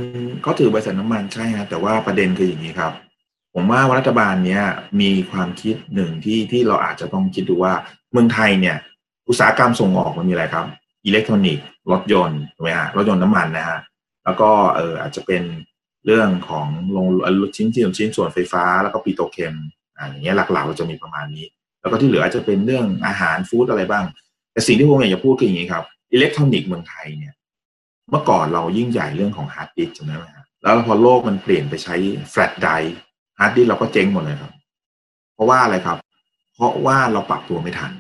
[0.44, 2.94] เขาถือบริษัทน้ำมันใช่ฮะแต่ว่าประเด็นคืออย่างนี้ครับ
[3.54, 4.64] ผมว่ารัฐบาลเนี้ย
[5.02, 7.74] มีความคิดหนึ่งที่ที่เราอาจจะต้องคิดดูว่า
[8.12, 8.78] เมืองไทยเนี่ย
[9.30, 10.66] อุตสาหกรรมส่งออกมันมีอะไรครับ
[11.06, 13.80] อิเล็กทรอนิกส์รถยนต์ถูกไหมฮะรถยนต์น้ำมันนะฮะ
[14.24, 15.44] แล้วก็เอออาจจะเป็น
[16.06, 17.08] เรื่องของลง
[17.56, 19.54] ชิ้นส่วนชิ้นส่วนไฟฟ้า แล้วก็ petrochem
[19.98, 21.46] อ่าอย่างเงี้ยหลักๆเราจะมีประมาณนี้
[21.82, 24.06] แล้วก็ที่เหลืออาจจะเป็นเรื่องอาหาร food อะไรบ้าง
[24.52, 25.84] แต่สิ่งที่ผมอยากจะพูดคืออย่างนี้ครับ
[26.14, 27.34] อิเล็กทรอนิกส์เมืองไทยเนี่ย
[28.10, 31.96] เมื่อก่อนเรายิ่งใหญ่เรื่องของฮาร์ดดิสก์ใช่ไหมฮะแล้วพอโลกมันเปลี่ยนไปใช้
[32.32, 32.96] flash drive
[33.40, 34.54] ฮาร์ดดิสก์เราก็เจ๊งหมดเลยครับ
[35.34, 35.98] เพราะว่าอะไรครับ
[36.56, 37.92] เพราะว่าเราปรับตัวไม่ทัน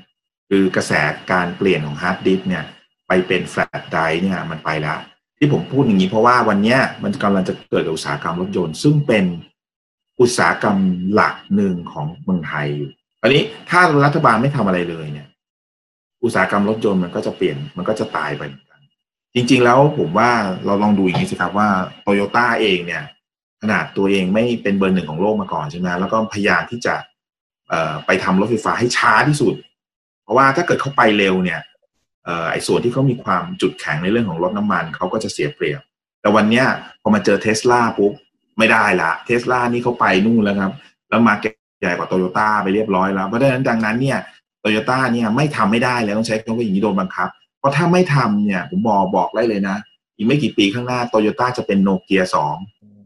[0.49, 0.93] คือกระแส
[1.31, 2.63] การเปลี่ยนของฮาร์ดดิสก์เนี่ย
[3.07, 4.99] ไปเป็น flash drive เนี่ยมันไปแล้ว
[5.43, 9.25] ที่ผมพูดอย่างนี้เพราะว่าวันนี้มันกำลังจะเกิดอุตสาหกรรมรถยนต์ ซึ่งเป็น
[10.21, 10.77] อุตสาหกรรม
[11.13, 15.27] หลักหนึ่งของเมืองไทยอยู่อันนี้ถ้ารัฐบาลไม่ทำอะไรเลยเนี่ย
[16.23, 18.81] อุตสาหกรรมรถยนต์มันก็จะเปลี่ยนมันก็จะตายไปเหมือนกัน
[19.35, 20.29] จริง ๆ แล้วผมว่า
[20.65, 21.67] เราลองดูอย่างนี้สิครับว่า
[22.01, 23.03] โตโยต้าเองเนี่ย
[23.61, 26.95] ขนาดตัวเองไม่เป็นเบอร์หนึ่งของโลกมาก่อนใช่ไหมแล้วก็พยายามที่จะ
[28.05, 29.55] ไปทำรถไฟฟ้าให้ช้าที่สุด
[30.23, 31.59] เพราะว่าถ้าเกิดเขาไปเร็วเนี่ย
[32.51, 35.81] ไอ้ส่วนที่เขามีความจุดแข็งในเรื่องของรถน้ำมันเขาก็จะเสียเปรียบ
[36.21, 36.65] แต่วันเนี้ย
[37.01, 38.13] พอมาเจอเทสลาปุ๊บ
[38.57, 40.71] ไม่ได้ละเทสลานี่เขาไปนู่นแล้วครับ
[41.09, 44.19] แล้วมาเก็ตใหญ่กว่าโตโยต้าไปเรียบร้อยแล้ว เพราะฉะนั้นดังนั้นเนี่ย
[44.61, 49.77] โตโยต้าเนี่ยไม่ทำไม่ได้แล้วต้องใช้คำว่าอย่างนี้โดนบังคับ เพราะถ้าไม่ทำเนี่ยผมบอกบอกได้เลยนะ
[50.15, 52.55] อีกไม่กี่ปีข้างหน้าโตโยต้าจะเป็นโนเกียสอง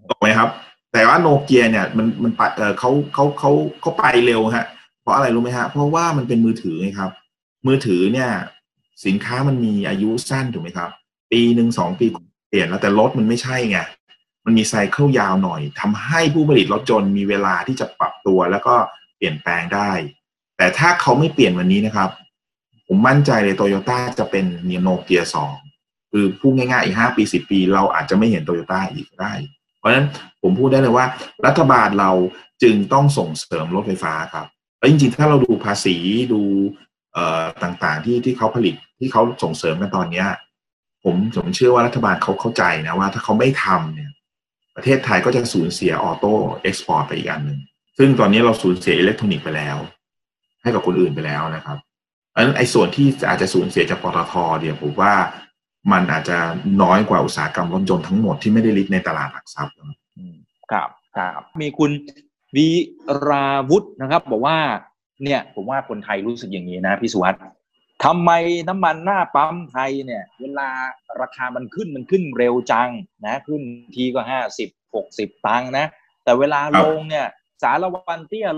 [0.10, 0.50] ถูกไหมครับ
[0.94, 3.52] แต่ว่าโนเกียเนี่ยมันมันปัดเออเขาเขาเขา
[3.82, 4.66] เขาไปเร็วฮะ
[5.02, 7.12] เพราะอะไรรู้ไหมฮะ เพราะว่ามันเป็นมือถือไงครับ
[7.68, 8.30] มือถือเนี่ย
[9.06, 10.90] สินค้ามันมีอายุสั้นถูกไหมครับ
[11.32, 12.06] ปีหนึ่งสองปี
[12.50, 13.80] เปลี่ยนแล้วแต่รถมันไม่ใช่ไง
[14.46, 18.76] มันมีไซเคิลยาวหน่อยทำให้ผู้ผลิตรถยนต์มีเวลาที่จะปรับตัวแล้วก็
[19.18, 19.92] เปลี่ยนแปลงได้
[20.58, 22.10] แต่ถ้าเขาไม่เปลี่ยนวันนี้นะครับ
[22.88, 25.54] ผมมั่นใจเลยโตโยต้าจะเป็นเนียโนเกียสอง
[26.12, 29.34] คือพูดง่ายๆอีกห้าปีสิบปี เราอาจจะไม่เห็นโตโยต้าอีกได้
[29.80, 30.08] เพราะฉะนั้น
[30.42, 31.06] ผมพูดได้เลยว่า
[31.46, 32.12] รัฐบาลเรา
[32.64, 35.96] จึงต้องส่งเสริมรถไฟฟ้าครับแล้วจริงๆ ถ้าเราดูภาษี
[36.34, 36.42] ดู
[37.14, 40.28] เอ่อต่างๆที่ที่เขาผลิต ที่เขาส่งเสริมกันตอนเนี้ย
[41.04, 44.12] ผมผมเชื่อว่ารัฐบาลเขาเข้าใจนะว่าถ้าเขาไม่ทำเนี่ย
[44.76, 47.60] ประเทศไทยก็จะสูญเสียออโต้export ไปอีกอันหนึ่ง
[47.98, 49.78] ซึ่งตอนนี้เราสูญเสียอิเล็กทรอนิกส์ไปแล้ว
[50.62, 51.78] ให้กับคนอื่นไปแล้วนะครับ
[52.36, 55.14] อันนั้นไอ้ส่วนที่อาจจะสูญเสียจากปตทเดี๋ยวผมว่า
[55.92, 56.38] มันอาจจะ
[56.82, 59.74] น้อยกว่าอุตสาหกรรมรถยนต์ทั้งหมดที่ไม่ได้ list ในตลาดหลักทรัพย์
[60.72, 61.92] ครับครับมีคุณ
[62.56, 62.68] วี
[63.28, 64.58] ราวุฒินะครับ บอกว่า
[65.24, 67.40] เนี่ยผมว่าคนไทยรู้สึกอย่างนี้นะพี่สวัสดิ์
[68.06, 68.32] ทำไม
[68.68, 70.70] น้ำมันหน้าปั๊มไทยเนี่ย เวลา
[71.22, 72.90] ราคามันขึ้นมันขึ้นเร็วจัง
[73.26, 73.62] นะ ขึ้น
[73.96, 75.86] ทีก็ห้าสิบหกสิบตังค์นะ
[76.24, 77.26] แต่เวลาลงเนี่ย
[77.64, 78.50] สารวันเตี้ย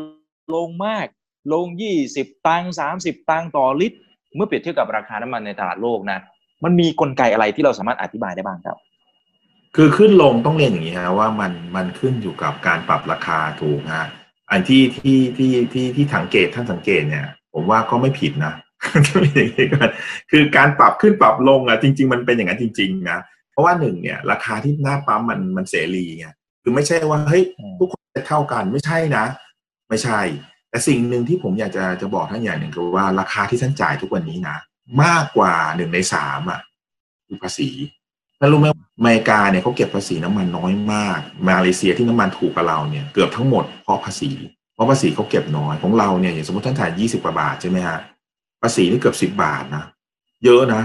[0.55, 1.05] ลงมาก
[1.53, 3.99] ลงยี่สิบตังค์สามสิบตังค์ต่อลิตร
[4.35, 6.19] เมื่อเปรียบเทียบกับราคาน้ำมันในตลาดโลกนะ
[6.63, 8.77] มันมีกลไกอะไรที่เราสามารถอธิบายได้บ้างครับ
[9.75, 14.05] คือขึ้นลงต้องเรียนอย่างนี้ฮะว่ามันมันขึ้นอยู่กับการปรับราคาถูกฮะ
[14.51, 18.53] อันที่ที่ที่ที่ที่สังเกตท่านสังเกตเนี่ย ผมว่าก็ไม่ผิดนะ
[19.07, 19.89] ต้องเรียนอย่างนี้ก่อน
[20.31, 23.19] คือการปรับขึ้นปรับลงอะจริง ๆ มันเป็นอย่างนั้นจริงๆนะ
[23.51, 26.27] เพราะว่าหนึ่งเนี่ยราคาที่หน้าปั๊มมันมันเสรีไง
[26.63, 27.43] คือไม่ใช่ว่าเฮ้ย
[27.79, 29.25] ทุกคนจะเท่ากันไม่ใช่นะ
[29.89, 30.19] ไม่ใช่
[30.69, 34.57] แต่สิ่งหนึ่งที่ผมอยากจะจะบอกท่านอย่างหนึ่งคือว่าราคาที่ท่านจ่ายทุกวันนี้นะ
[35.03, 36.59] มากกว่าหนึ่งในสามอะ
[37.27, 37.69] คือภาษี
[38.39, 38.67] ท่านรู้ไหม
[38.97, 44.31] อเมริกาเนี่ยเขาเก็บภาษีน้ำมันน้อยมาก มาเลเซียที่น้ำมันถูกกว่าเราเนี่ยเกือบทั้งหมดเพราะภาษี
[44.73, 47.99] เพราะภาษีเขาเก็บน้อยของเราเนี่ยอย่างสมมติท่านถ่ายยี่สิบกว่าบาทใช่ไหมฮะ
[48.61, 49.85] ภาษีนี่เกือบสิบบาทนะ
[50.45, 50.83] เยอะนะ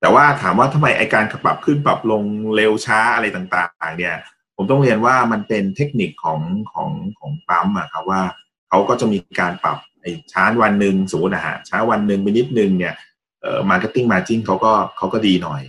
[0.00, 2.22] แต่ว่าถามว่าทำไมไอการปรับขึ้นปรับลง
[2.56, 4.14] เร็วช้าอะไรต่างๆ เนี่ย
[4.56, 6.40] ผมต้องเรียนว่ามันเป็นเทคนิคของ
[6.72, 8.22] ของของปั๊มอะครับว่า
[8.68, 12.94] เขาก็จะมีการปรับไอช้าวันหนึ่งสมมตินะฮะช้าวันหนึ่งไปนิดนึงเนี่ย
[13.42, 15.62] เอ่อ marketing margin เขาก็เขาก็ดีหน่อย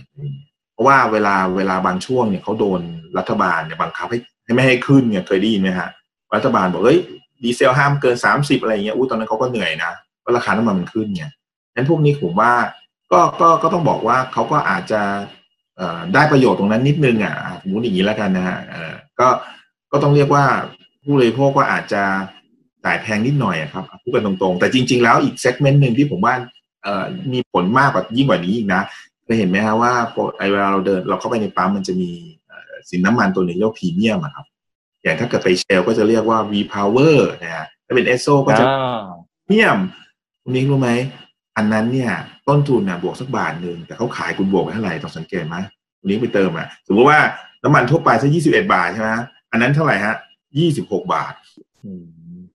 [0.72, 2.80] เพราะว่าเวลาเวลาบางช่วงเนี่ยเขาโดน
[3.18, 5.88] รัฐบาลเนี่ยบังคับให้ให้ไม่ให้ขึ้นเนี่ยเคยได้ยินไหมฮะ
[6.34, 7.00] รัฐบาลบอกเฮ้ย
[7.42, 11.28] ดีเซลห้ามเกินสามสิบอะไรเงี้ยอู้ตอนนั้นเขาก็เหนื่อยนะเพราะราคาน้ำมันมันขึ้นไงงั้
[11.82, 12.52] นพวกนี้ผมว่า
[13.12, 15.02] ก็ก็ก็ต้องบอกว่าเขาก็อาจจะ
[15.76, 19.28] เอ่อได้ประโยชน์ตรงนั้นนิดนึงอะสมมติอย่างนี้แล้วกันนะฮะเอ่อก็
[19.92, 20.44] ก็ต้องเรียกว่า
[21.02, 22.02] ผู้บริโภคก็อาจจะ
[22.84, 26.34] จ่ายแพงนิดหน่อยอะครับพูดกันตรงๆ แต่จริง ๆ แล้วอีกเซกเมนต์หนึ่งที่ผมว่า
[26.82, 28.82] เอ่อมีผลมากกว่ายิ่งกว่านี้อีกนะ
[29.24, 29.92] เคยเห็นไหมฮะว่า
[30.38, 32.10] ไอเวลาเราเดินเราเข้าไปในปั๊มมันจะมี
[32.90, 34.46] สินน้ำมันตัวหนึ่งเรียกว่าพรีเมียมครับ
[35.02, 38.64] อย่างถ้าเกิดไปเชลก็จะเรียกว่า V Power นะฮะถ้าเป็นเอสโซก็จะ
[39.46, 39.78] เมียม
[40.42, 40.90] คุณนิ้งรู้ไหม
[41.58, 42.12] อันนั้นเนี่ย
[42.48, 45.56] ต้นทุนนะบวกสักบาทหนึ่งแต่เขาขายคุณบวกไปเท่าไหร่ต้องสังเกตไหม
[45.98, 47.18] คุณนิ้งไปเติมอะสมมติว่า
[47.62, 49.08] น้ำมันทั่วไปสักยี่สิบเอ็ดบาทใช่ไหม
[49.50, 50.14] อันนั้นเท่าไหร่ฮะ
[50.58, 51.32] ยี่สิบหกบาท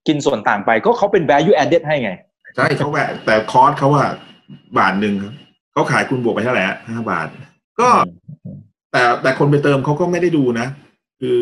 [0.07, 2.11] กินส่วนต่างไปก็เขาเป็น value added ให้ไง
[2.55, 4.05] ใช่เขาแบบแต่คอร์สเขาว่า
[4.77, 5.33] บาทหนึ่งครับ
[5.73, 7.27] เขาขายคุณบวกไปเท่าไหร่ห้าบาท
[7.79, 7.89] ก็
[8.91, 10.67] แต่แต่คนไปเติมเขาก็ไม่ได้ดูนะ
[11.19, 11.35] คือ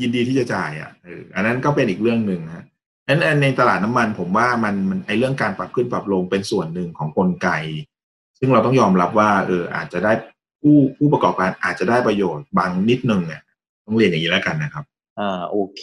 [0.00, 0.90] ยินดีที่จะจ่ายอะ
[1.34, 2.64] อันนั้นก็เป็นอีกเรื่องหนึ่งนะ
[3.08, 7.48] นั้นในตลาดน้ำมันผมว่ามันมันไอเรื่องการปรับขึ้นปรับลงเป็นส่วนหนึ่งของกลไก
[8.38, 10.12] ซึ่งเราต้องยอมรับว่าเอออาจจะได้
[10.62, 13.42] ผู้ผู้ประกอบการอาจจะได้ประโยชน์บางนิดนึงเนี่ย
[13.86, 14.84] ต้องเรียนอย่างนี้แล้วกันนะครับ
[15.18, 15.82] อ่าโอเค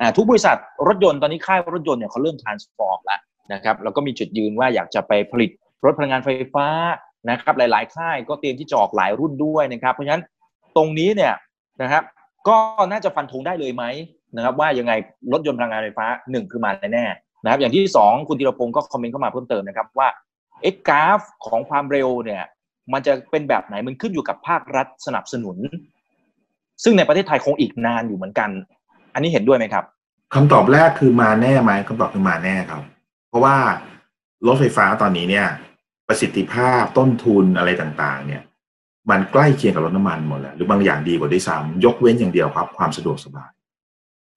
[0.00, 3.20] อ่าทุกบริษัทรถยนต์ตอนนี้ค่ายรถยนต์เนี่ยเขาเริ่ม transform แล้ว
[3.52, 5.50] นะครับแล้วก็มีจุดยืนว่าอยากจะไปผลิต
[5.84, 6.66] รถพลังงานไฟฟ้า
[7.30, 10.22] นะครับหลาย ๆ ค่ายก็เตรียมที่จะออกหลายรุ่นด้วยนะครับ เพราะฉะนั้น
[10.76, 11.34] ตรงนี้เนี่ย
[11.82, 12.02] นะครับ
[12.48, 12.56] ก็
[12.92, 13.84] น่าจะฟันธงได้เลยไหม
[14.36, 14.92] นะครับว่ายังไง
[15.32, 20.08] รถยนต์พลังงานไฟฟ้าหนึ่งคือมาแน่ๆนะครับอย่างที่สองคุณธีรพงศ์ก็คอมเมนต์เข้ามาเพิ่มเติมนะครับว่า
[20.62, 22.42] เอ็กกราฟของความเร็วเนี่ย
[22.92, 25.56] มันจะเป็นแบบไหนมันขึ้นอยู่กับภาครัฐสนับสนุน
[26.82, 28.50] ซึ่งในประเทศไทยคงอีกนานอยู่เหมือนกัน
[29.14, 29.84] อันนี้เห็นด้วยไหมครับ
[30.34, 32.82] คำตอบแรกคือมาแน่ไหมคำตอบคือมาแน่ครับ
[33.28, 33.56] เพราะว่า
[34.46, 35.46] รถไฟฟ้าตอนนี้เนี่ย
[36.08, 38.42] ประสิทธิภาพต้นทุนอะไรต่างๆ เนี่ย
[39.10, 43.50] มันใกล้เคียงกับรถน้ำมันหมดแล้วหรือบางอย่างดีกว่าด้วยซ้ำยกเว้นอย่างเดียวครับ ความสะดวกสบาย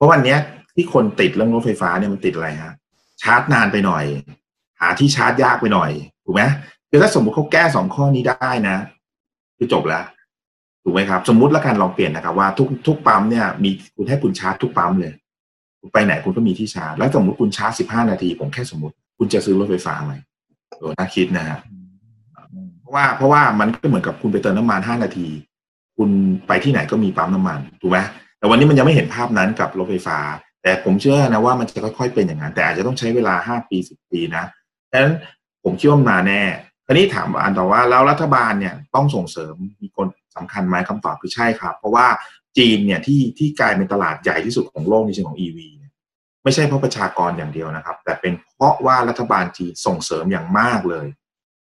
[0.02, 0.36] ราะวันนี้
[0.74, 2.74] ที่คนติดเรื่องรถไฟฟ้าเนี่ยมันติดอะไรฮะ
[3.22, 4.04] ชาร์จนานไปหน่อย
[4.80, 5.90] หาที่ชาร์จยากไปหน่อย
[6.24, 6.42] ถูกไหม
[6.90, 8.76] คือถ้าสมมติเขาแก้สองข้อนี้ได้นะ
[9.56, 10.04] คือจบแล้ว
[10.82, 15.12] ถูกไหมครับ สมมุติแล้วกันลองเปลี่ยนนะครับว่าทุกทุกปั๊มเนี่ยมีคุณให้คุณชาร์จทุกปั๊มเลย
[15.92, 20.12] ไปไหนคุณก็มีที่ชาร์จ แล้วสมมติคุณชาร์จสิบห้านาที ผมแค่สมมติ คุณจะซื้อรถไฟฟ้าไหม
[20.78, 21.58] โอ้น่าคิดนะฮะ
[22.80, 25.28] เพราะว่าเพราะว่ามันก็เหมือนกับคุณไปเติมน้ำมันห้านาที
[25.96, 26.08] คุณ
[26.46, 27.98] ไปที่ไหนก็มีปั๊มน้ำมันถูกไหม
[28.42, 30.18] แต่วันนี้มันยังไม่เห็นภาพนั้นกับรถไฟฟ้า
[30.62, 34.44] แต่ผมเชื่อนะว่ามันจะค่อยๆเป็นอย่างนั้นแต่อาจจะต้องใช้เวลาห้าปีสิบปีนะ
[34.92, 35.14] ดังนั้น
[35.64, 36.42] ผมคิดว่ามาแน่
[36.86, 42.06] คราวนี้ถามอันต่อว่าแล้วรัฐบาลเนี่ยต้องส่งเสริมมีคนสำคัญไหมคำตอบคือใช่ครับ เพราะว่า
[42.58, 45.58] จีนเนี่ยที่ที่กลายเป็นตลาดใหญ่ที่สุดของโลกในเชิงของ EV
[46.44, 51.06] ไม่ใช่เพราะประชากรอย่างเดียวนะครับ แต่เป็นเพราะว่ารัฐบาลจีนส่งเสริมอย่างมากเลย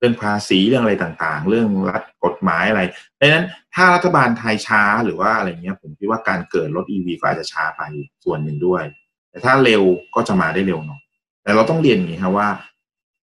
[0.03, 2.83] รื่องภาษีเรื่องอะไรต่างๆ เรื่องรัฐกฎหมายอะไร
[3.21, 3.45] ดังนั้น
[3.75, 7.83] ถ้ารัฐบาลไทยช้าหรือว่าอะไรเงี้ยผมคิดว่าการเกิดรถ EV ก็อาจจะช้าไป
[8.25, 8.83] ส่วนหนึ่งด้วย
[9.31, 9.83] แต่ถ้าเร็ว
[10.15, 11.01] ก็จะมาได้เร็วหน่อย
[11.43, 12.49] แต่เราต้องเรียนอย่างนี้ครับว่า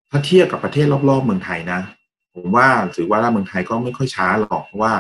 [0.10, 1.80] ถ้าเทียบกับประเทศรอบๆเมืองไทยนะ
[2.36, 4.94] ผมว่าถือว่าเมืองไทยก็ไม่ค่อยช้าหรอกเพราะว่า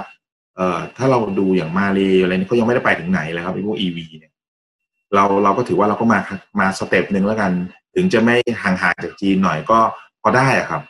[0.55, 4.33] เอ่อถ้าเราดูอย่างมาเลยอะไรนี่เขายังไม่ได้ไปถึงไหนเลยครับไอ้พวก EV เนี่ย
[5.15, 6.19] เราเราก็ถือว่าเราก็มา
[6.59, 7.51] มา step หนึ่งแล้วกัน
[7.95, 9.79] ถึงจะไม่ห่างๆจากจีนหน่อยก็
[10.21, 10.81] พอได้อะครับ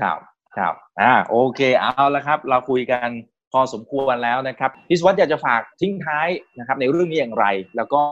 [0.00, 0.18] ครับ
[0.56, 3.08] ครับอ่าโอเคเอาละครับ เราคุยกัน
[3.52, 6.28] พอสมควรแล้วนะครับพี่สวัสดิ์อยากจะฝากทิ้งท้าย
[6.58, 7.46] นะครับ ในเรื่องนี้อย่างไร
[7.76, 8.02] แล้วก็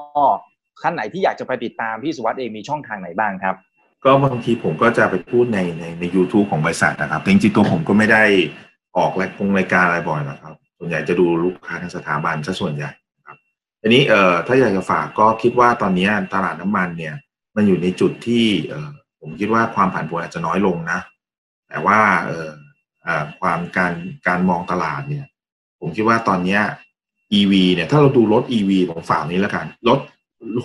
[0.83, 3.55] ขั้นไหนที่อยากจะไปติดตามพี่สวัสดิ์เองมีช่องทางไหนบ้างครับ
[4.05, 8.23] ก็บางทีผมก็จะไปพูดในในใน u t u b e ของบริษัทนะครับจริงๆตัวผมก็ไม่ได้
[8.97, 12.91] ออกรายกงรายการอะไรบ่อยหรอกครับ ส่วนใหญ่จะดูลูกค้าทางสถาบันซะส่วนใหญ่
[13.27, 13.37] ครับ
[13.81, 17.15] ทีนี้เอ่อถ้าอยากจะฝากก็คิดว่าตอนนี้ตลาดน้ำมันเนี่ย
[17.57, 21.01] มันอยู่ในจุดที่เอ่อผมคิดว่าความผันผวนอาจจะน้อยลงนะ
[21.69, 23.95] แต่ว่าเอ่อความการ
[24.27, 25.27] การมองตลาดเนี่ย
[25.81, 26.63] ผมคิดว่าตอนเนี้ย
[27.39, 30.01] EV เนี่ยถ้าเราดูรถ EV ผมฝากนี้แล้วกันรถ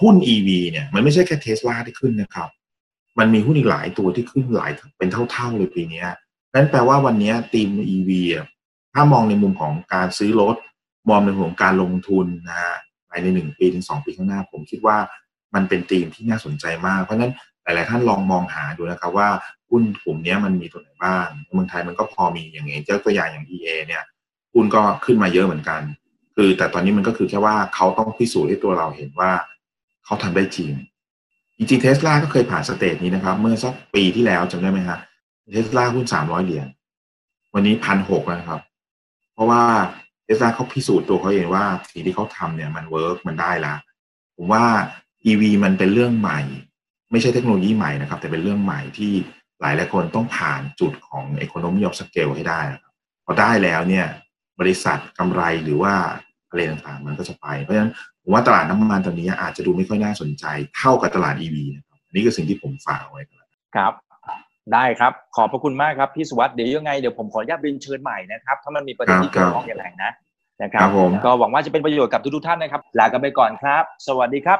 [0.01, 2.49] หุ้น EV เนี่ยมันไม่ใช่แค่เทสลาที่ขึ้นนะครับ
[3.19, 6.03] มันมีหุ้นอีกหลายตัวที่ขึ้นหลายเป็นเท่าๆเลยปีนี้
[6.53, 8.45] นั่นแปลว่าวันนี้ทีม EV อะ
[8.93, 10.55] ถ้ามองในมุมของการซื้อรถ
[11.09, 12.75] มองในมุมของการลงทุนนะฮะ
[13.09, 14.97] ภายในหนึ่งปีถึงสองปีข้างหน้า ผมคิดว่า
[15.53, 17.33] มันเป็นธีมที่น่าสนใจมาก เพราะฉะนั้น
[17.75, 19.29] หลายๆท่านลองมองหาดูนะครับว่า
[19.69, 24.03] หุ้นกลุ่มนี้มันมีตัวไหนบ้างเมืองไทยมันก็พอมีอย่างเงี้ยเจ้าตัวอย่างอย่าง EA เนี่ย
[24.53, 25.81] หุ้นก็ขึ้นมาเยอะเหมือนกัน
[26.35, 29.31] คือแต่ตอนนี้มันก็คือแค่ว่าเขาต้องพิสูจน์ให้ตัวเราเห็นว่า
[30.05, 30.71] เขาทำได้จริง
[31.57, 34.99] จริงๆเทสลาก็เคยผ่าน stage นี้นะครับ เมื่อสักปีที่แล้วจำได้ไหมฮะ
[35.51, 36.67] เทสลาหุ้นสามร้อยเหรียญ
[37.53, 38.61] วันนี้พันหกแล้วครับ
[39.33, 39.63] เพราะว่า
[40.23, 43.75] เทสลาเขาพิสูจน์ตัวเขาเองว่าสิ่งที่เขาทำเนี่ยมัน work มันได้ละ
[44.35, 44.65] ผมว่า
[45.29, 46.39] EV มันเป็นเรื่องใหม่
[47.11, 49.13] ไม่ใช่เทคโนโลยีใหม่นะครับ แต่เป็นเรื่องใหม่ที่
[49.61, 52.93] หลายหลายคนต้องผ่านจุดของ economy of scale ให้ได้นะครับ
[53.25, 54.05] พอได้แล้วเนี่ย
[54.59, 55.93] บริษัทกำไรหรือว่า
[56.49, 57.91] อะไรต่างๆ มันก็จะไป เพราะฉะนั้น
[58.21, 60.45] ผมว่าตลาดน้ำมันตอนนี้อาจจะดูไม่ค่อยน่าสนใจ
[60.77, 63.93] เท่ากับตลาด EV นะครับอันนี้คือสิ่งที่ผมฝากไว้ครับครับ
[64.73, 70.11] ได้ครับขอบพระคุณมากครับพี่สุวัสดิ์เดี๋ยวยังไงเดี๋ยวผมขออนุญาตเรียนเชิญใหม่นะครับถ้ามันมีประเด็นที่เกี่ยวข้องอย่างไรนะ
[70.63, 74.59] นะครัครับบผมก็หวังว่าจะเป็นประโยชน์กับทุกๆท่านนะครับลากันไปก่อนครับ สวัสดีครับ